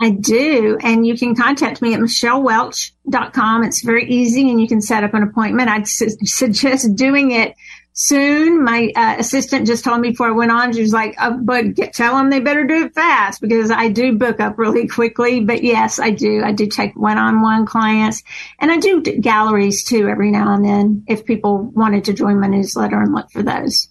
[0.00, 0.78] I do.
[0.80, 3.64] And you can contact me at michellewelch.com.
[3.64, 5.68] It's very easy and you can set up an appointment.
[5.68, 7.56] I'd su- suggest doing it
[7.94, 8.62] soon.
[8.62, 11.74] My uh, assistant just told me before I went on, she was like, oh, but
[11.74, 15.40] get, tell them they better do it fast because I do book up really quickly.
[15.40, 16.42] But yes, I do.
[16.44, 18.22] I do take one-on-one clients
[18.60, 22.46] and I do galleries too every now and then if people wanted to join my
[22.46, 23.88] newsletter and look for those.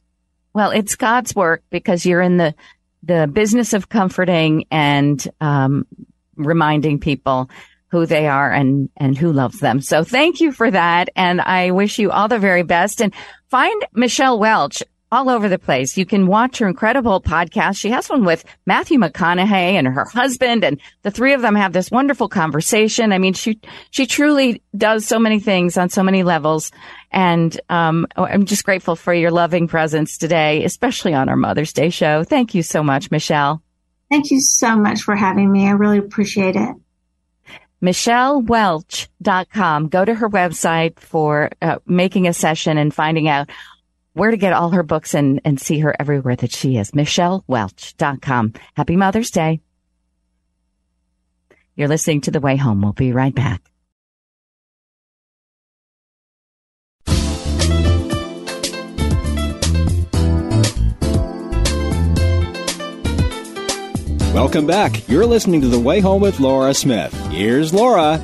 [0.54, 2.56] Well, it's God's work because you're in the
[3.08, 5.88] the business of comforting and um,
[6.36, 7.50] reminding people
[7.90, 9.82] who they are and and who loves them.
[9.82, 13.02] So thank you for that, and I wish you all the very best.
[13.02, 13.14] And
[13.50, 15.98] find Michelle Welch all over the place.
[15.98, 17.78] You can watch her incredible podcast.
[17.78, 21.74] She has one with Matthew McConaughey and her husband, and the three of them have
[21.74, 23.14] this wonderful conversation.
[23.14, 23.60] I mean, she
[23.92, 26.72] she truly does so many things on so many levels,
[27.12, 31.90] and um, I'm just grateful for your loving presence today, especially on our Mother's Day
[31.90, 32.24] show.
[32.24, 33.62] Thank you so much, Michelle.
[34.10, 35.68] Thank you so much for having me.
[35.68, 36.76] I really appreciate it.
[37.84, 39.90] MichelleWelch.com.
[39.90, 43.50] Go to her website for uh, making a session and finding out
[44.18, 46.92] where to get all her books and, and see her everywhere that she is.
[46.92, 48.54] MichelleWelch.com.
[48.76, 49.62] Happy Mother's Day.
[51.76, 52.82] You're listening to The Way Home.
[52.82, 53.62] We'll be right back.
[64.34, 65.08] Welcome back.
[65.08, 67.12] You're listening to The Way Home with Laura Smith.
[67.32, 68.22] Here's Laura.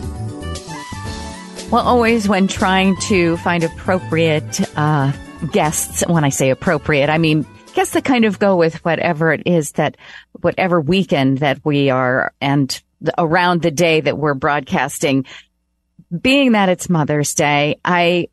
[1.72, 5.12] Well, always when trying to find appropriate uh,
[5.52, 9.44] guests, when I say appropriate, I mean guests that kind of go with whatever it
[9.46, 9.98] is that,
[10.42, 12.82] whatever weekend that we are and
[13.18, 15.26] around the day that we're broadcasting.
[16.22, 18.30] Being that it's Mother's Day, I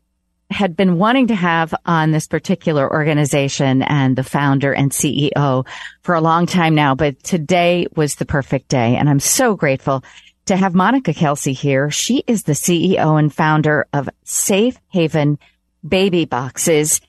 [0.51, 5.67] had been wanting to have on this particular organization and the founder and CEO
[6.03, 8.97] for a long time now, but today was the perfect day.
[8.97, 10.05] And I'm so grateful
[10.47, 11.91] to have Monica Kelsey here.
[11.91, 15.39] She is the CEO and founder of Safe Haven
[15.87, 17.01] Baby Boxes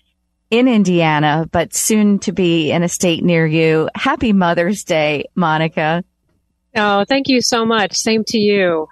[0.49, 3.89] in Indiana, but soon to be in a state near you.
[3.95, 6.03] Happy Mother's Day, Monica.
[6.75, 7.95] Oh, thank you so much.
[7.95, 8.87] Same to you.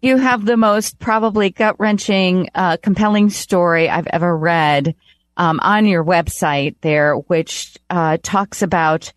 [0.00, 4.96] You have the most probably gut wrenching, uh, compelling story I've ever read
[5.36, 9.12] um, on your website there, which uh, talks about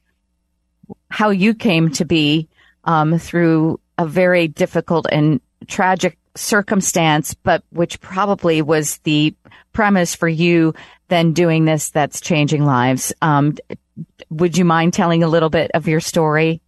[1.10, 2.48] how you came to be
[2.84, 9.36] um, through a very difficult and tragic circumstance, but which probably was the
[9.74, 10.74] premise for you
[11.08, 13.14] then doing this that's changing lives.
[13.22, 13.56] Um,
[14.30, 16.62] would you mind telling a little bit of your story?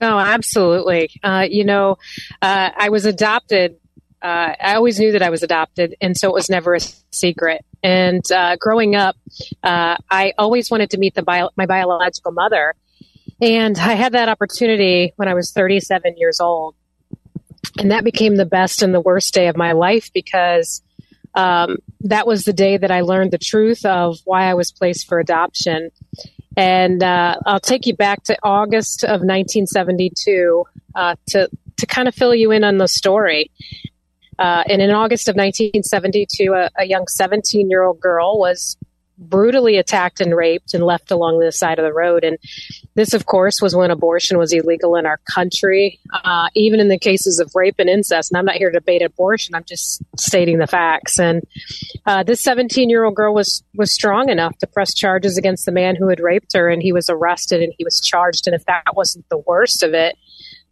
[0.00, 1.10] Oh, absolutely.
[1.22, 1.96] Uh, you know,
[2.42, 3.76] uh, I was adopted.
[4.20, 7.64] Uh, I always knew that I was adopted, and so it was never a secret.
[7.82, 9.16] And uh, growing up,
[9.62, 12.74] uh, I always wanted to meet the bio- my biological mother,
[13.40, 16.74] and I had that opportunity when I was 37 years old,
[17.78, 20.82] and that became the best and the worst day of my life because
[21.34, 25.08] um, that was the day that I learned the truth of why I was placed
[25.08, 25.90] for adoption.
[26.56, 32.14] And uh, I'll take you back to August of 1972 uh, to to kind of
[32.14, 33.50] fill you in on the story.
[34.38, 38.76] Uh, and in August of 1972, a, a young 17 year old girl was
[39.28, 42.24] brutally attacked and raped and left along the side of the road.
[42.24, 42.38] And
[42.94, 46.98] this, of course, was when abortion was illegal in our country, uh, even in the
[46.98, 48.30] cases of rape and incest.
[48.30, 51.18] And I'm not here to debate abortion; I'm just stating the facts.
[51.18, 51.42] And
[52.06, 55.72] uh, this 17 year old girl was was strong enough to press charges against the
[55.72, 58.46] man who had raped her, and he was arrested and he was charged.
[58.46, 60.16] And if that wasn't the worst of it,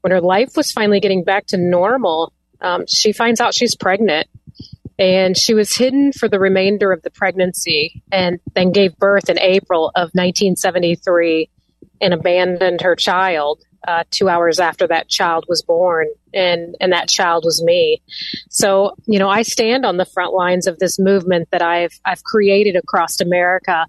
[0.01, 4.29] when her life was finally getting back to normal, um, she finds out she's pregnant
[5.01, 9.39] and she was hidden for the remainder of the pregnancy and then gave birth in
[9.39, 11.49] April of 1973
[12.03, 16.07] and abandoned her child uh, two hours after that child was born.
[16.35, 18.03] And and that child was me.
[18.51, 22.23] So you know i stand on the front lines of this movement that i've i've
[22.23, 23.87] created across america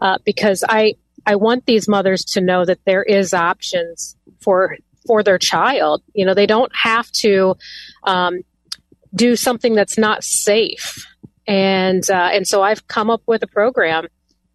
[0.00, 0.94] uh, because i
[1.26, 6.02] i want these mothers to know that there is options for for their child.
[6.14, 7.56] You know they don't have to
[8.04, 8.40] um,
[9.14, 11.06] do something that's not safe.
[11.46, 14.06] And uh, and so I've come up with a program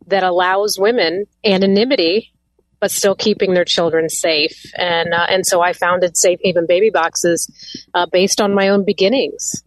[0.07, 2.33] that allows women anonymity,
[2.79, 4.71] but still keeping their children safe.
[4.75, 7.49] And uh, and so I founded Safe Haven Baby Boxes
[7.93, 9.63] uh, based on my own beginnings.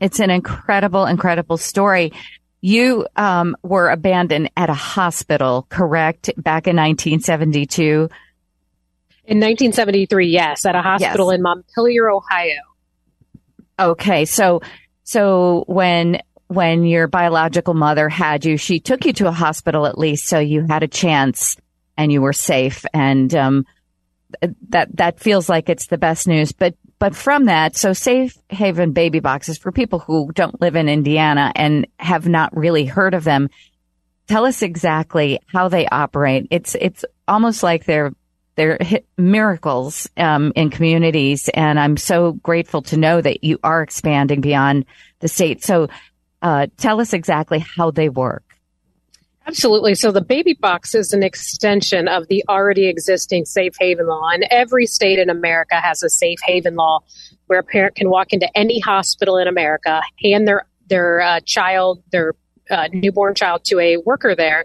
[0.00, 2.12] It's an incredible, incredible story.
[2.60, 6.30] You um, were abandoned at a hospital, correct?
[6.36, 8.08] Back in 1972.
[9.26, 11.36] In 1973, yes, at a hospital yes.
[11.36, 12.60] in Montpelier, Ohio.
[13.78, 14.24] Okay.
[14.24, 14.60] So,
[15.02, 19.98] so when, when your biological mother had you, she took you to a hospital at
[19.98, 20.26] least.
[20.26, 21.56] So you had a chance
[21.96, 22.84] and you were safe.
[22.92, 23.66] And, um,
[24.68, 26.52] that, that feels like it's the best news.
[26.52, 30.88] But, but from that, so safe haven baby boxes for people who don't live in
[30.88, 33.48] Indiana and have not really heard of them.
[34.26, 36.48] Tell us exactly how they operate.
[36.50, 38.12] It's, it's almost like they're
[38.56, 38.78] they're
[39.18, 44.86] miracles um, in communities, and I'm so grateful to know that you are expanding beyond
[45.20, 45.64] the state.
[45.64, 45.88] So,
[46.42, 48.44] uh, tell us exactly how they work.
[49.46, 49.94] Absolutely.
[49.94, 54.28] So the baby box is an extension of the already existing safe haven law.
[54.32, 57.00] And every state in America has a safe haven law
[57.46, 62.02] where a parent can walk into any hospital in America, hand their, their uh, child,
[62.10, 62.34] their
[62.70, 64.64] uh, newborn child to a worker there,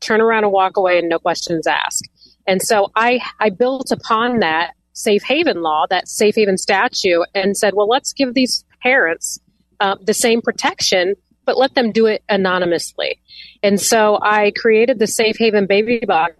[0.00, 2.08] turn around and walk away and no questions asked.
[2.48, 7.54] And so I, I built upon that safe haven law, that safe haven statute, and
[7.56, 9.38] said, well, let's give these parents
[9.80, 13.20] uh, the same protection, but let them do it anonymously.
[13.62, 16.34] And so I created the safe haven baby box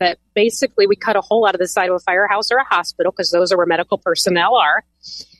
[0.00, 2.64] that basically we cut a hole out of the side of a firehouse or a
[2.64, 4.84] hospital because those are where medical personnel are.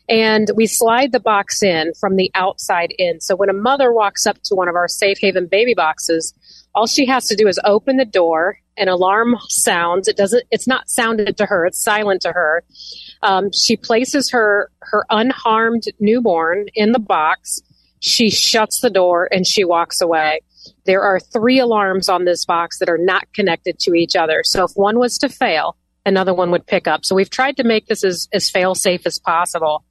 [0.08, 3.20] And we slide the box in from the outside in.
[3.20, 6.32] So when a mother walks up to one of our safe haven baby boxes,
[6.74, 10.08] all she has to do is open the door an alarm sounds.
[10.08, 11.66] It doesn't, it's not sounded to her.
[11.66, 12.64] It's silent to her.
[13.22, 17.60] Um, she places her, her unharmed newborn in the box.
[18.00, 20.40] She shuts the door and she walks away.
[20.86, 24.42] There are three alarms on this box that are not connected to each other.
[24.44, 25.76] So if one was to fail,
[26.06, 27.04] another one would pick up.
[27.04, 29.84] So we've tried to make this as, as fail safe as possible.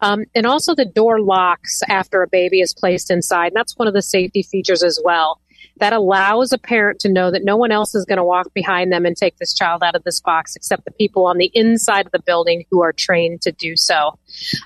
[0.00, 3.48] Um, and also the door locks after a baby is placed inside.
[3.48, 5.40] And that's one of the safety features as well
[5.78, 8.92] that allows a parent to know that no one else is going to walk behind
[8.92, 12.06] them and take this child out of this box except the people on the inside
[12.06, 14.18] of the building who are trained to do so.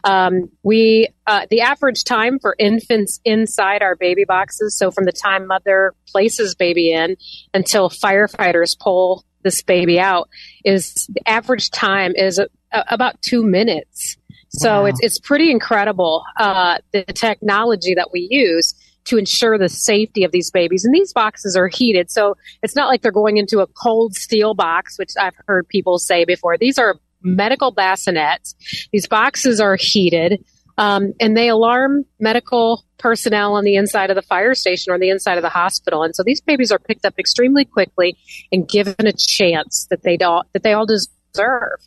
[0.04, 5.12] Um, we uh, the average time for infants inside our baby boxes, so from the
[5.12, 7.16] time mother places baby in
[7.54, 10.28] until firefighters pull this baby out,
[10.64, 14.16] is the average time is a, a, about two minutes.
[14.50, 14.86] So wow.
[14.86, 18.74] it's it's pretty incredible uh, the technology that we use
[19.06, 20.84] to ensure the safety of these babies.
[20.84, 22.10] And these boxes are heated.
[22.10, 25.98] So it's not like they're going into a cold steel box, which I've heard people
[25.98, 26.58] say before.
[26.58, 28.54] These are medical bassinets.
[28.92, 30.44] These boxes are heated.
[30.78, 35.08] Um, and they alarm medical personnel on the inside of the fire station or the
[35.08, 36.02] inside of the hospital.
[36.02, 38.16] And so these babies are picked up extremely quickly
[38.52, 41.78] and given a chance that they all that they all deserve.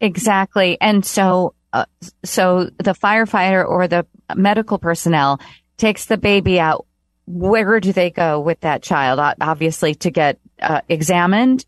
[0.00, 0.76] Exactly.
[0.78, 1.86] And so, uh,
[2.22, 5.40] so the firefighter or the medical personnel
[5.76, 6.86] takes the baby out,
[7.26, 9.18] where do they go with that child?
[9.40, 11.64] Obviously, to get uh, examined.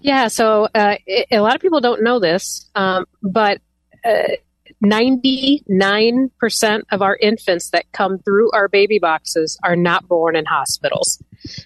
[0.00, 0.96] Yeah, so uh,
[1.30, 3.60] a lot of people don't know this, um, but
[4.04, 4.34] uh,
[4.84, 11.22] 99% of our infants that come through our baby boxes are not born in hospitals.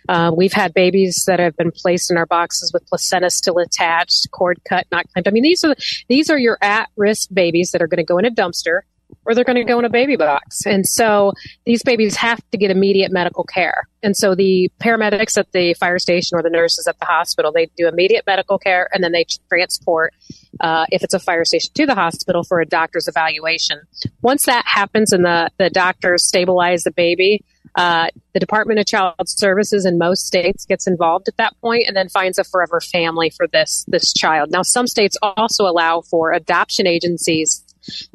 [0.08, 4.30] Uh, we've had babies that have been placed in our boxes with placenta still attached,
[4.32, 5.28] cord cut, not clamped.
[5.28, 5.74] I mean, these are
[6.08, 8.80] these are your at-risk babies that are going to go in a dumpster
[9.28, 10.64] or they're going to go in a baby box.
[10.64, 11.32] And so
[11.66, 13.86] these babies have to get immediate medical care.
[14.02, 17.66] And so the paramedics at the fire station or the nurses at the hospital, they
[17.76, 20.14] do immediate medical care and then they transport,
[20.60, 23.80] uh, if it's a fire station, to the hospital for a doctor's evaluation.
[24.22, 29.14] Once that happens and the, the doctors stabilize the baby, uh, the Department of Child
[29.26, 33.30] Services in most states gets involved at that point and then finds a forever family
[33.30, 34.50] for this this child.
[34.50, 37.62] Now, some states also allow for adoption agencies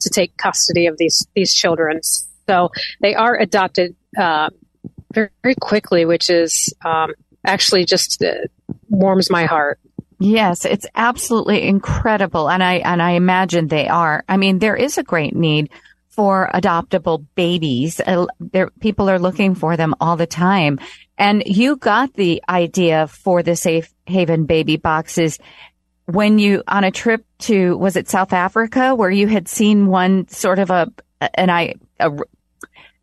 [0.02, 2.02] to take custody of these these children.
[2.48, 2.70] So
[3.02, 4.50] they are adopted uh,
[5.14, 7.14] very, very, quickly, which is um,
[7.46, 8.34] actually just uh,
[8.90, 9.80] warms my heart.
[10.20, 14.24] Yes, it's absolutely incredible, and I and I imagine they are.
[14.28, 15.70] I mean, there is a great need
[16.10, 18.00] for adoptable babies.
[18.00, 20.80] Uh, there, people are looking for them all the time.
[21.18, 25.40] And you got the idea for the safe haven baby boxes
[26.06, 30.28] when you on a trip to was it South Africa where you had seen one
[30.28, 30.92] sort of a
[31.36, 32.12] and I a,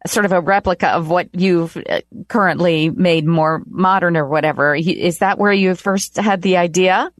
[0.06, 5.18] sort of a replica of what you've uh, currently made more modern or whatever is
[5.18, 7.10] that where you first had the idea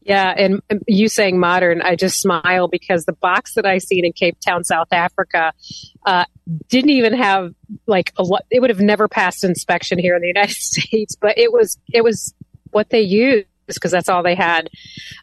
[0.00, 4.12] yeah and you saying modern i just smile because the box that i seen in
[4.12, 5.52] cape town south africa
[6.04, 6.24] uh,
[6.68, 7.54] didn't even have
[7.86, 8.42] like a lot.
[8.50, 12.02] it would have never passed inspection here in the united states but it was it
[12.02, 12.34] was
[12.72, 14.68] what they used because that's all they had.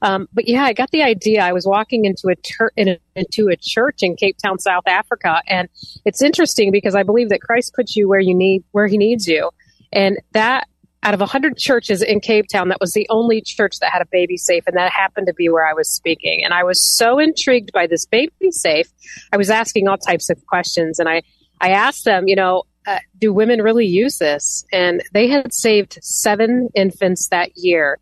[0.01, 1.41] Um, but yeah, I got the idea.
[1.41, 5.41] I was walking into a, in a, into a church in Cape Town, South Africa,
[5.47, 5.69] and
[6.05, 9.27] it's interesting because I believe that Christ puts you where you need where He needs
[9.27, 9.49] you,
[9.91, 10.67] and that
[11.01, 14.07] out of 100 churches in Cape Town, that was the only church that had a
[14.11, 16.41] baby safe, and that happened to be where I was speaking.
[16.43, 18.87] And I was so intrigued by this baby safe,
[19.31, 21.21] I was asking all types of questions, and I
[21.61, 24.65] I asked them, you know, uh, do women really use this?
[24.73, 27.99] And they had saved seven infants that year.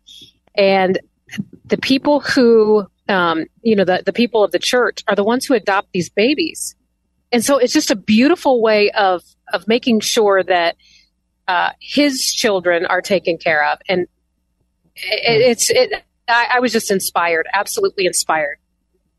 [0.56, 0.98] And
[1.66, 5.44] the people who, um, you know, the, the people of the church are the ones
[5.44, 6.74] who adopt these babies.
[7.30, 9.22] And so it's just a beautiful way of,
[9.52, 10.76] of making sure that
[11.46, 13.78] uh, his children are taken care of.
[13.88, 14.06] And
[14.94, 18.56] it, it's, it, I, I was just inspired, absolutely inspired.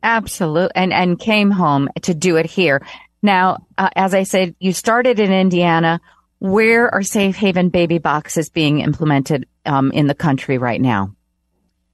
[0.01, 0.71] Absolutely.
[0.75, 2.81] And, and came home to do it here.
[3.21, 6.01] Now, uh, as I said, you started in Indiana.
[6.39, 11.13] Where are safe haven baby boxes being implemented um, in the country right now?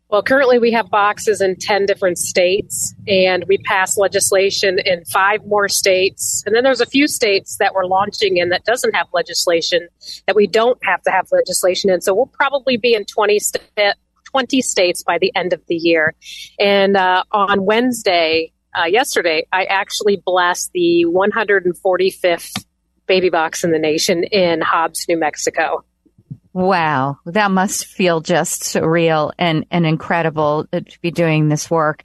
[0.08, 5.44] Well, currently we have boxes in 10 different states, and we passed legislation in five
[5.46, 6.44] more states.
[6.46, 9.88] And then there's a few states that we're launching in that doesn't have legislation,
[10.28, 12.02] that we don't have to have legislation in.
[12.02, 13.96] So we'll probably be in 20, st-
[14.26, 16.14] 20 states by the end of the year.
[16.60, 22.66] And uh, on Wednesday, uh, yesterday, I actually blessed the 145th
[23.08, 25.84] baby box in the nation in Hobbs, New Mexico.
[26.54, 32.04] Wow, that must feel just surreal and, and incredible to be doing this work.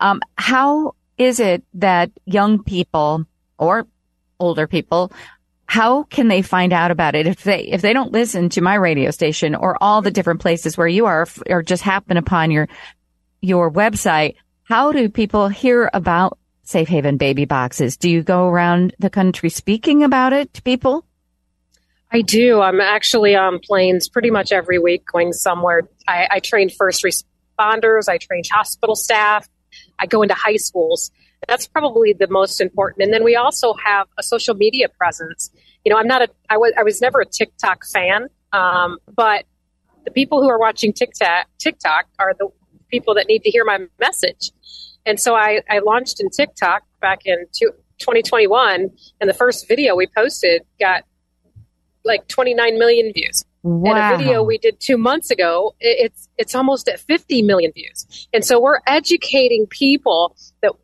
[0.00, 3.24] Um, how is it that young people
[3.58, 3.86] or
[4.42, 5.12] older people,
[5.66, 8.74] how can they find out about it if they if they don't listen to my
[8.74, 12.68] radio station or all the different places where you are or just happen upon your
[13.40, 14.34] your website?
[14.64, 17.96] How do people hear about Safe Haven baby boxes?
[17.96, 21.04] Do you go around the country speaking about it to people?
[22.12, 22.60] I do.
[22.60, 25.82] I'm actually on planes pretty much every week going somewhere.
[26.06, 29.48] I, I train first responders, I train hospital staff,
[29.98, 31.10] I go into high schools.
[31.48, 33.02] That's probably the most important.
[33.02, 35.50] And then we also have a social media presence.
[35.84, 39.44] You know, I'm not a, I was, I was never a TikTok fan, um, but
[40.04, 42.48] the people who are watching TikTok, TikTok are the
[42.92, 44.52] people that need to hear my message.
[45.04, 48.90] And so I, I launched in TikTok back in two, 2021,
[49.20, 51.04] and the first video we posted got
[52.04, 53.44] like 29 million views.
[53.62, 53.92] Wow.
[53.92, 58.28] And a video we did two months ago, it's it's almost at 50 million views.
[58.32, 60.81] And so we're educating people that that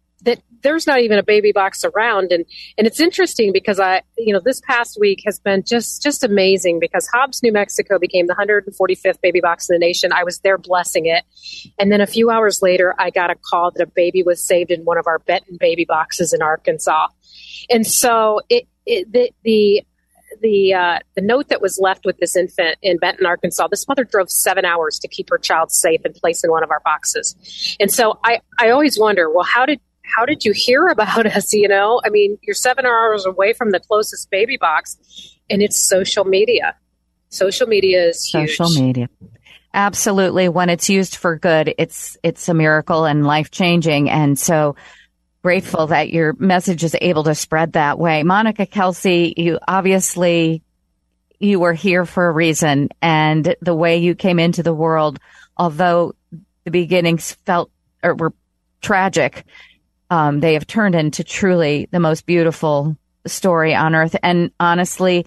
[0.62, 2.32] there's not even a baby box around.
[2.32, 2.44] And
[2.76, 6.80] and it's interesting because I you know this past week has been just just amazing
[6.80, 10.12] because Hobbs New Mexico became the 145th baby box in the nation.
[10.12, 11.24] I was there blessing it.
[11.78, 14.70] And then a few hours later I got a call that a baby was saved
[14.70, 17.08] in one of our Benton baby boxes in Arkansas.
[17.70, 19.84] And so it, it the, the
[20.40, 24.04] the uh, the note that was left with this infant in Benton, Arkansas, this mother
[24.04, 27.76] drove seven hours to keep her child safe and place in one of our boxes.
[27.80, 29.80] And so I, I always wonder, well, how did
[30.16, 31.52] how did you hear about us?
[31.52, 34.96] You know, I mean, you're seven hours away from the closest baby box,
[35.50, 36.74] and it's social media.
[37.30, 38.56] Social media is huge.
[38.56, 39.08] Social media.
[39.74, 40.48] Absolutely.
[40.48, 44.08] When it's used for good, it's it's a miracle and life changing.
[44.08, 44.76] And so
[45.42, 48.22] grateful that your message is able to spread that way.
[48.22, 50.62] Monica Kelsey, you obviously
[51.38, 55.18] you were here for a reason and the way you came into the world,
[55.56, 56.14] although
[56.64, 57.70] the beginnings felt
[58.02, 58.32] or were
[58.80, 59.44] tragic,
[60.10, 62.96] um, they have turned into truly the most beautiful
[63.26, 64.16] story on earth.
[64.22, 65.26] And honestly,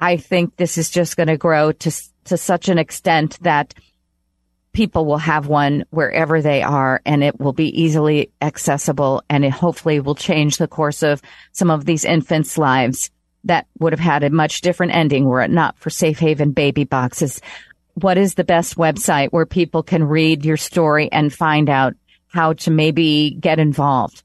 [0.00, 3.74] I think this is just going to grow to, to such an extent that
[4.72, 9.50] people will have one wherever they are and it will be easily accessible and it
[9.50, 11.22] hopefully will change the course of
[11.52, 13.10] some of these infants' lives
[13.44, 16.84] that would have had a much different ending were it not for Safe Haven baby
[16.84, 17.40] boxes.
[17.94, 21.94] What is the best website where people can read your story and find out
[22.38, 24.22] how to maybe get involved?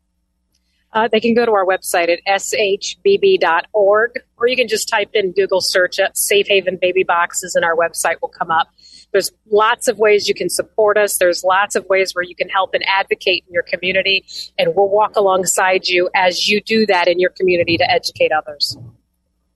[0.92, 5.32] Uh, they can go to our website at shbb.org, or you can just type in
[5.32, 8.68] Google search at Safe Haven Baby Boxes, and our website will come up.
[9.12, 11.18] There's lots of ways you can support us.
[11.18, 14.26] There's lots of ways where you can help and advocate in your community,
[14.60, 18.78] and we'll walk alongside you as you do that in your community to educate others.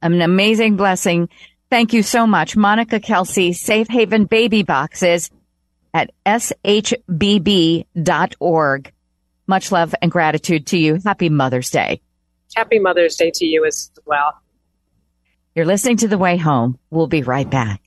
[0.02, 1.30] An amazing blessing.
[1.70, 2.58] Thank you so much.
[2.58, 5.30] Monica Kelsey, Safe Haven Baby Boxes
[5.94, 7.84] at shbb.org.
[9.48, 11.00] Much love and gratitude to you.
[11.04, 12.02] Happy Mother's Day.
[12.56, 14.34] Happy Mother's Day to you as well.
[15.56, 16.78] You're listening to The Way Home.
[16.90, 17.82] We'll be right back.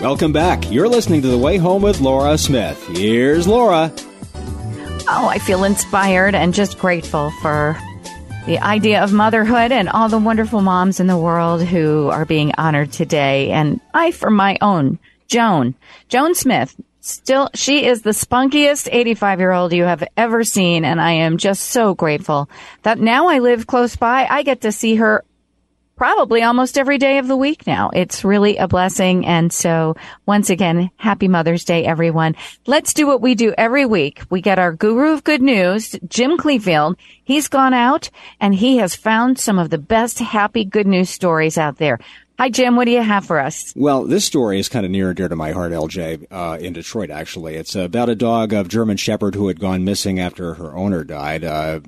[0.00, 0.70] Welcome back.
[0.70, 2.82] You're listening to The Way Home with Laura Smith.
[2.88, 3.92] Here's Laura.
[5.12, 7.76] Oh, I feel inspired and just grateful for
[8.46, 12.52] the idea of motherhood and all the wonderful moms in the world who are being
[12.56, 13.50] honored today.
[13.50, 15.74] And I, for my own, Joan,
[16.08, 20.84] Joan Smith, still, she is the spunkiest 85 year old you have ever seen.
[20.84, 22.48] And I am just so grateful
[22.82, 24.26] that now I live close by.
[24.28, 25.22] I get to see her
[26.00, 27.90] probably almost every day of the week now.
[27.92, 29.26] It's really a blessing.
[29.26, 32.36] And so once again, happy Mother's Day, everyone.
[32.66, 34.22] Let's do what we do every week.
[34.30, 36.96] We get our guru of good news, Jim Clevefield.
[37.22, 38.08] He's gone out
[38.40, 41.98] and he has found some of the best happy good news stories out there.
[42.38, 42.76] Hi, Jim.
[42.76, 43.74] What do you have for us?
[43.76, 46.72] Well, this story is kind of near and dear to my heart, LJ, uh, in
[46.72, 47.56] Detroit, actually.
[47.56, 51.44] It's about a dog of German Shepherd who had gone missing after her owner died.
[51.44, 51.80] Uh,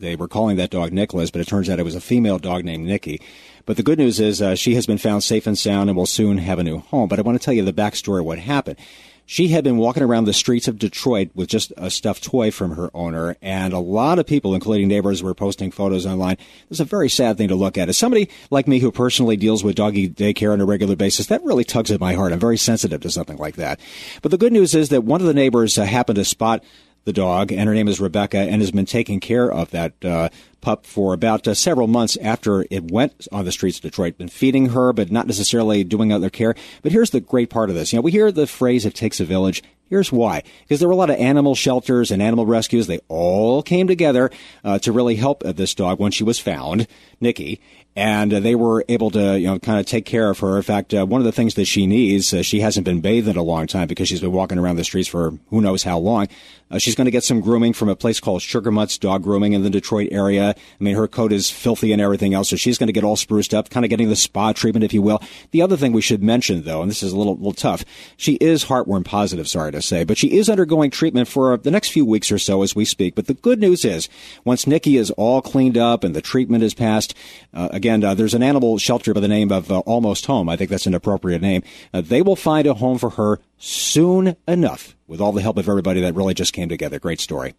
[0.00, 2.64] they were calling that dog Nicholas, but it turns out it was a female dog
[2.64, 3.20] named Nikki.
[3.66, 6.06] But the good news is uh, she has been found safe and sound and will
[6.06, 7.08] soon have a new home.
[7.08, 8.78] But I want to tell you the backstory of what happened.
[9.26, 12.74] She had been walking around the streets of Detroit with just a stuffed toy from
[12.74, 16.36] her owner, and a lot of people, including neighbors, were posting photos online.
[16.68, 17.88] It's a very sad thing to look at.
[17.88, 21.44] As somebody like me who personally deals with doggy daycare on a regular basis, that
[21.44, 22.32] really tugs at my heart.
[22.32, 23.78] I'm very sensitive to something like that.
[24.20, 26.64] But the good news is that one of the neighbors uh, happened to spot
[27.04, 30.28] the dog, and her name is Rebecca, and has been taking care of that uh,
[30.60, 34.18] pup for about uh, several months after it went on the streets of Detroit.
[34.18, 36.54] Been feeding her, but not necessarily doing other care.
[36.82, 37.92] But here's the great part of this.
[37.92, 40.44] You know, we hear the phrase "it takes a village." Here's why.
[40.62, 42.86] Because there were a lot of animal shelters and animal rescues.
[42.86, 44.30] They all came together
[44.62, 46.86] uh, to really help this dog when she was found,
[47.20, 47.60] Nikki
[47.96, 50.56] and uh, they were able to, you know, kind of take care of her.
[50.56, 53.28] In fact, uh, one of the things that she needs, uh, she hasn't been bathed
[53.28, 55.98] in a long time because she's been walking around the streets for who knows how
[55.98, 56.28] long.
[56.70, 59.54] Uh, she's going to get some grooming from a place called Sugar Mutts Dog Grooming
[59.54, 60.50] in the Detroit area.
[60.50, 63.16] I mean, her coat is filthy and everything else, so she's going to get all
[63.16, 65.20] spruced up, kind of getting the spa treatment, if you will.
[65.50, 67.84] The other thing we should mention, though, and this is a little, little tough,
[68.16, 71.88] she is heartworm positive, sorry to say, but she is undergoing treatment for the next
[71.88, 73.16] few weeks or so as we speak.
[73.16, 74.08] But the good news is,
[74.44, 77.16] once Nikki is all cleaned up and the treatment is passed,
[77.52, 80.50] uh, again, uh, there's an animal shelter by the name of uh, Almost Home.
[80.50, 81.62] I think that's an appropriate name.
[81.94, 85.66] Uh, they will find a home for her soon enough with all the help of
[85.66, 86.98] everybody that really just came together.
[86.98, 87.54] Great story.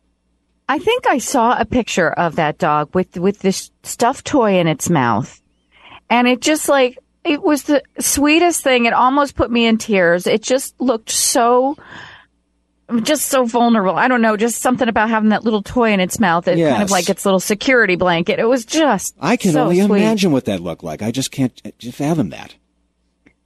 [0.69, 4.67] I think I saw a picture of that dog with with this stuffed toy in
[4.67, 5.41] its mouth,
[6.07, 8.85] and it just like it was the sweetest thing.
[8.85, 10.27] It almost put me in tears.
[10.27, 11.77] It just looked so
[13.03, 13.95] just so vulnerable.
[13.95, 16.47] I don't know, just something about having that little toy in its mouth.
[16.47, 16.71] It's yes.
[16.71, 18.39] kind of like its little security blanket.
[18.39, 19.15] It was just.
[19.19, 20.01] I can so only sweet.
[20.01, 21.01] imagine what that looked like.
[21.01, 21.59] I just can't
[21.93, 22.55] fathom that.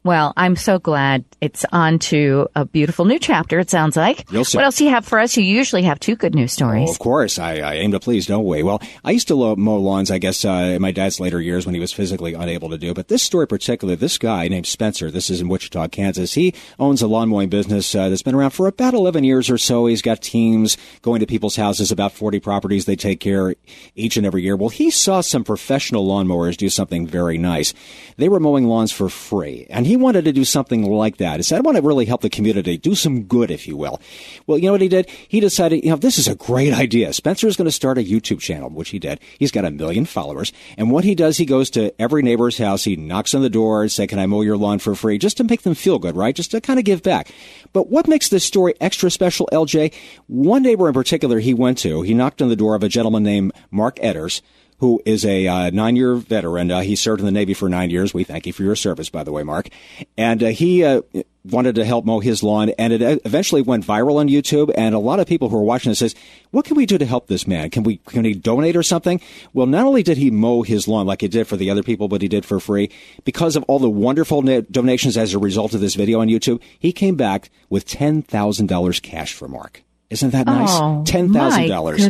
[0.06, 4.30] Well, I'm so glad it's on to a beautiful new chapter, it sounds like.
[4.30, 5.36] What else do you have for us?
[5.36, 6.90] You usually have two good news stories.
[6.90, 7.40] Oh, of course.
[7.40, 8.62] I, I, aim to please, don't we?
[8.62, 11.74] Well, I used to mow lawns, I guess, uh, in my dad's later years when
[11.74, 12.94] he was physically unable to do.
[12.94, 17.02] But this story particularly, this guy named Spencer, this is in Wichita, Kansas, he owns
[17.02, 19.88] a lawn mowing business uh, that's been around for about 11 years or so.
[19.88, 23.56] He's got teams going to people's houses, about 40 properties they take care
[23.96, 24.56] each and every year.
[24.56, 27.74] Well, he saw some professional lawnmowers do something very nice.
[28.18, 31.38] They were mowing lawns for free, and he wanted to do something something like that.
[31.38, 34.02] He said, I want to really help the community, do some good, if you will.
[34.48, 35.10] Well, you know what he did?
[35.28, 37.14] He decided, you know, this is a great idea.
[37.14, 39.20] Spencer is going to start a YouTube channel, which he did.
[39.38, 40.52] He's got a million followers.
[40.78, 42.84] And what he does, he goes to every neighbor's house.
[42.84, 45.18] He knocks on the door and say, can I mow your lawn for free?
[45.18, 46.36] Just to make them feel good, right?
[46.36, 47.32] Just to kind of give back.
[47.74, 49.94] But what makes this story extra special, LJ?
[50.28, 53.24] One neighbor in particular he went to, he knocked on the door of a gentleman
[53.24, 54.42] named Mark Edders
[54.80, 56.72] who is a uh, nine year veteran.
[56.72, 58.14] Uh, he served in the Navy for nine years.
[58.14, 59.70] We thank you for your service, by the way, Mark.
[60.18, 61.02] And uh, he uh,
[61.46, 64.72] wanted to help mow his lawn, and it uh, eventually went viral on YouTube.
[64.76, 66.16] And a lot of people who are watching this says,
[66.52, 67.70] "What can we do to help this man?
[67.70, 69.22] Can we can he donate or something?"
[69.54, 72.08] Well, not only did he mow his lawn like he did for the other people,
[72.08, 72.90] but he did for free
[73.24, 76.62] because of all the wonderful donations as a result of this video on YouTube.
[76.78, 79.84] He came back with ten thousand dollars cash for Mark.
[80.10, 80.70] Isn't that nice?
[80.72, 82.08] Oh, Ten thousand dollars.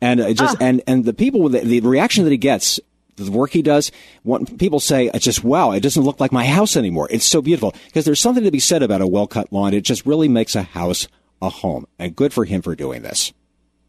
[0.00, 0.64] And uh, just oh.
[0.64, 2.78] and and the people the, the reaction that he gets
[3.24, 6.46] the work he does, what people say, it's just, wow, it doesn't look like my
[6.46, 7.08] house anymore.
[7.10, 7.74] It's so beautiful.
[7.86, 9.74] Because there's something to be said about a well cut lawn.
[9.74, 11.06] It just really makes a house
[11.42, 11.86] a home.
[11.98, 13.32] And good for him for doing this.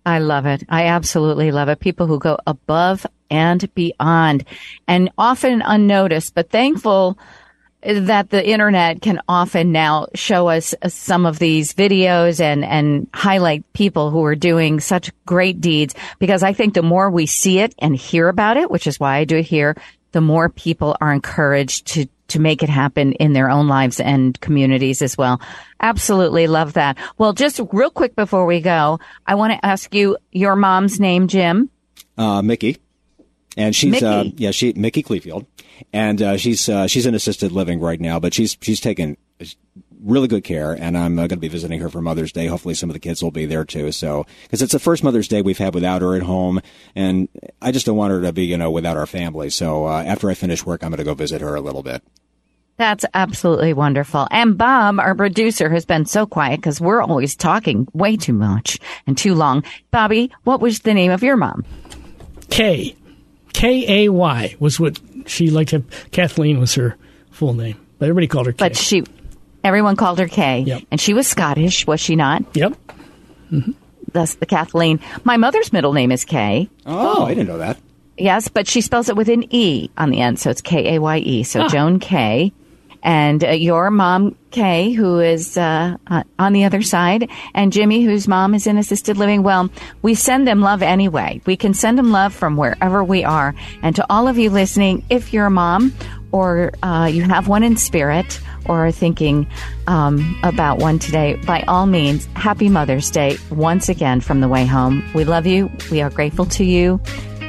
[0.05, 0.63] I love it.
[0.67, 1.79] I absolutely love it.
[1.79, 4.45] People who go above and beyond
[4.87, 7.19] and often unnoticed, but thankful
[7.83, 13.71] that the internet can often now show us some of these videos and, and highlight
[13.73, 17.73] people who are doing such great deeds because I think the more we see it
[17.79, 19.75] and hear about it, which is why I do it here,
[20.11, 24.39] the more people are encouraged to, to make it happen in their own lives and
[24.41, 25.41] communities as well.
[25.79, 26.97] Absolutely love that.
[27.17, 31.27] Well, just real quick before we go, I want to ask you your mom's name,
[31.27, 31.69] Jim.
[32.17, 32.77] Uh, Mickey.
[33.57, 35.45] And she's, uh, yeah, she, Mickey Clefield
[35.93, 39.17] and uh, she's uh, she's in assisted living right now, but she's she's taken
[40.03, 42.47] really good care, and I'm uh, going to be visiting her for Mother's Day.
[42.47, 43.91] Hopefully, some of the kids will be there too.
[43.91, 46.61] So, because it's the first Mother's Day we've had without her at home,
[46.95, 47.27] and
[47.61, 49.49] I just don't want her to be, you know, without our family.
[49.49, 52.03] So, uh, after I finish work, I'm going to go visit her a little bit.
[52.77, 54.27] That's absolutely wonderful.
[54.31, 58.79] And Bob, our producer, has been so quiet because we're always talking way too much
[59.05, 59.63] and too long.
[59.91, 61.63] Bobby, what was the name of your mom?
[62.49, 62.95] Kay.
[63.53, 66.11] K A Y was what she liked to have.
[66.11, 66.97] Kathleen was her
[67.31, 68.69] full name, but everybody called her Kay.
[68.69, 69.03] But she,
[69.63, 70.61] everyone called her Kay.
[70.61, 70.83] Yep.
[70.91, 72.43] And she was Scottish, was she not?
[72.55, 72.73] Yep.
[73.51, 73.71] Mm-hmm.
[74.13, 74.99] Thus the Kathleen.
[75.23, 76.69] My mother's middle name is Kay.
[76.85, 77.77] Oh, I didn't know that.
[78.17, 80.99] Yes, but she spells it with an E on the end, so it's K A
[80.99, 81.43] Y E.
[81.43, 81.67] So ah.
[81.69, 82.51] Joan Kay.
[83.03, 88.03] And uh, your mom, Kay, who is uh, uh, on the other side, and Jimmy,
[88.03, 89.43] whose mom is in assisted living.
[89.43, 89.69] Well,
[90.01, 91.41] we send them love anyway.
[91.45, 93.55] We can send them love from wherever we are.
[93.81, 95.93] And to all of you listening, if you're a mom
[96.31, 99.47] or uh, you have one in spirit or are thinking
[99.87, 104.65] um, about one today, by all means, happy Mother's Day once again from the way
[104.65, 105.03] home.
[105.13, 105.71] We love you.
[105.89, 107.01] We are grateful to you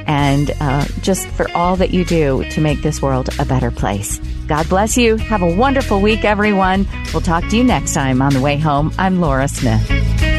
[0.07, 4.19] and uh, just for all that you do to make this world a better place.
[4.47, 5.17] God bless you.
[5.17, 6.87] Have a wonderful week, everyone.
[7.13, 8.93] We'll talk to you next time on the way home.
[8.99, 10.32] I'm Laura Smith.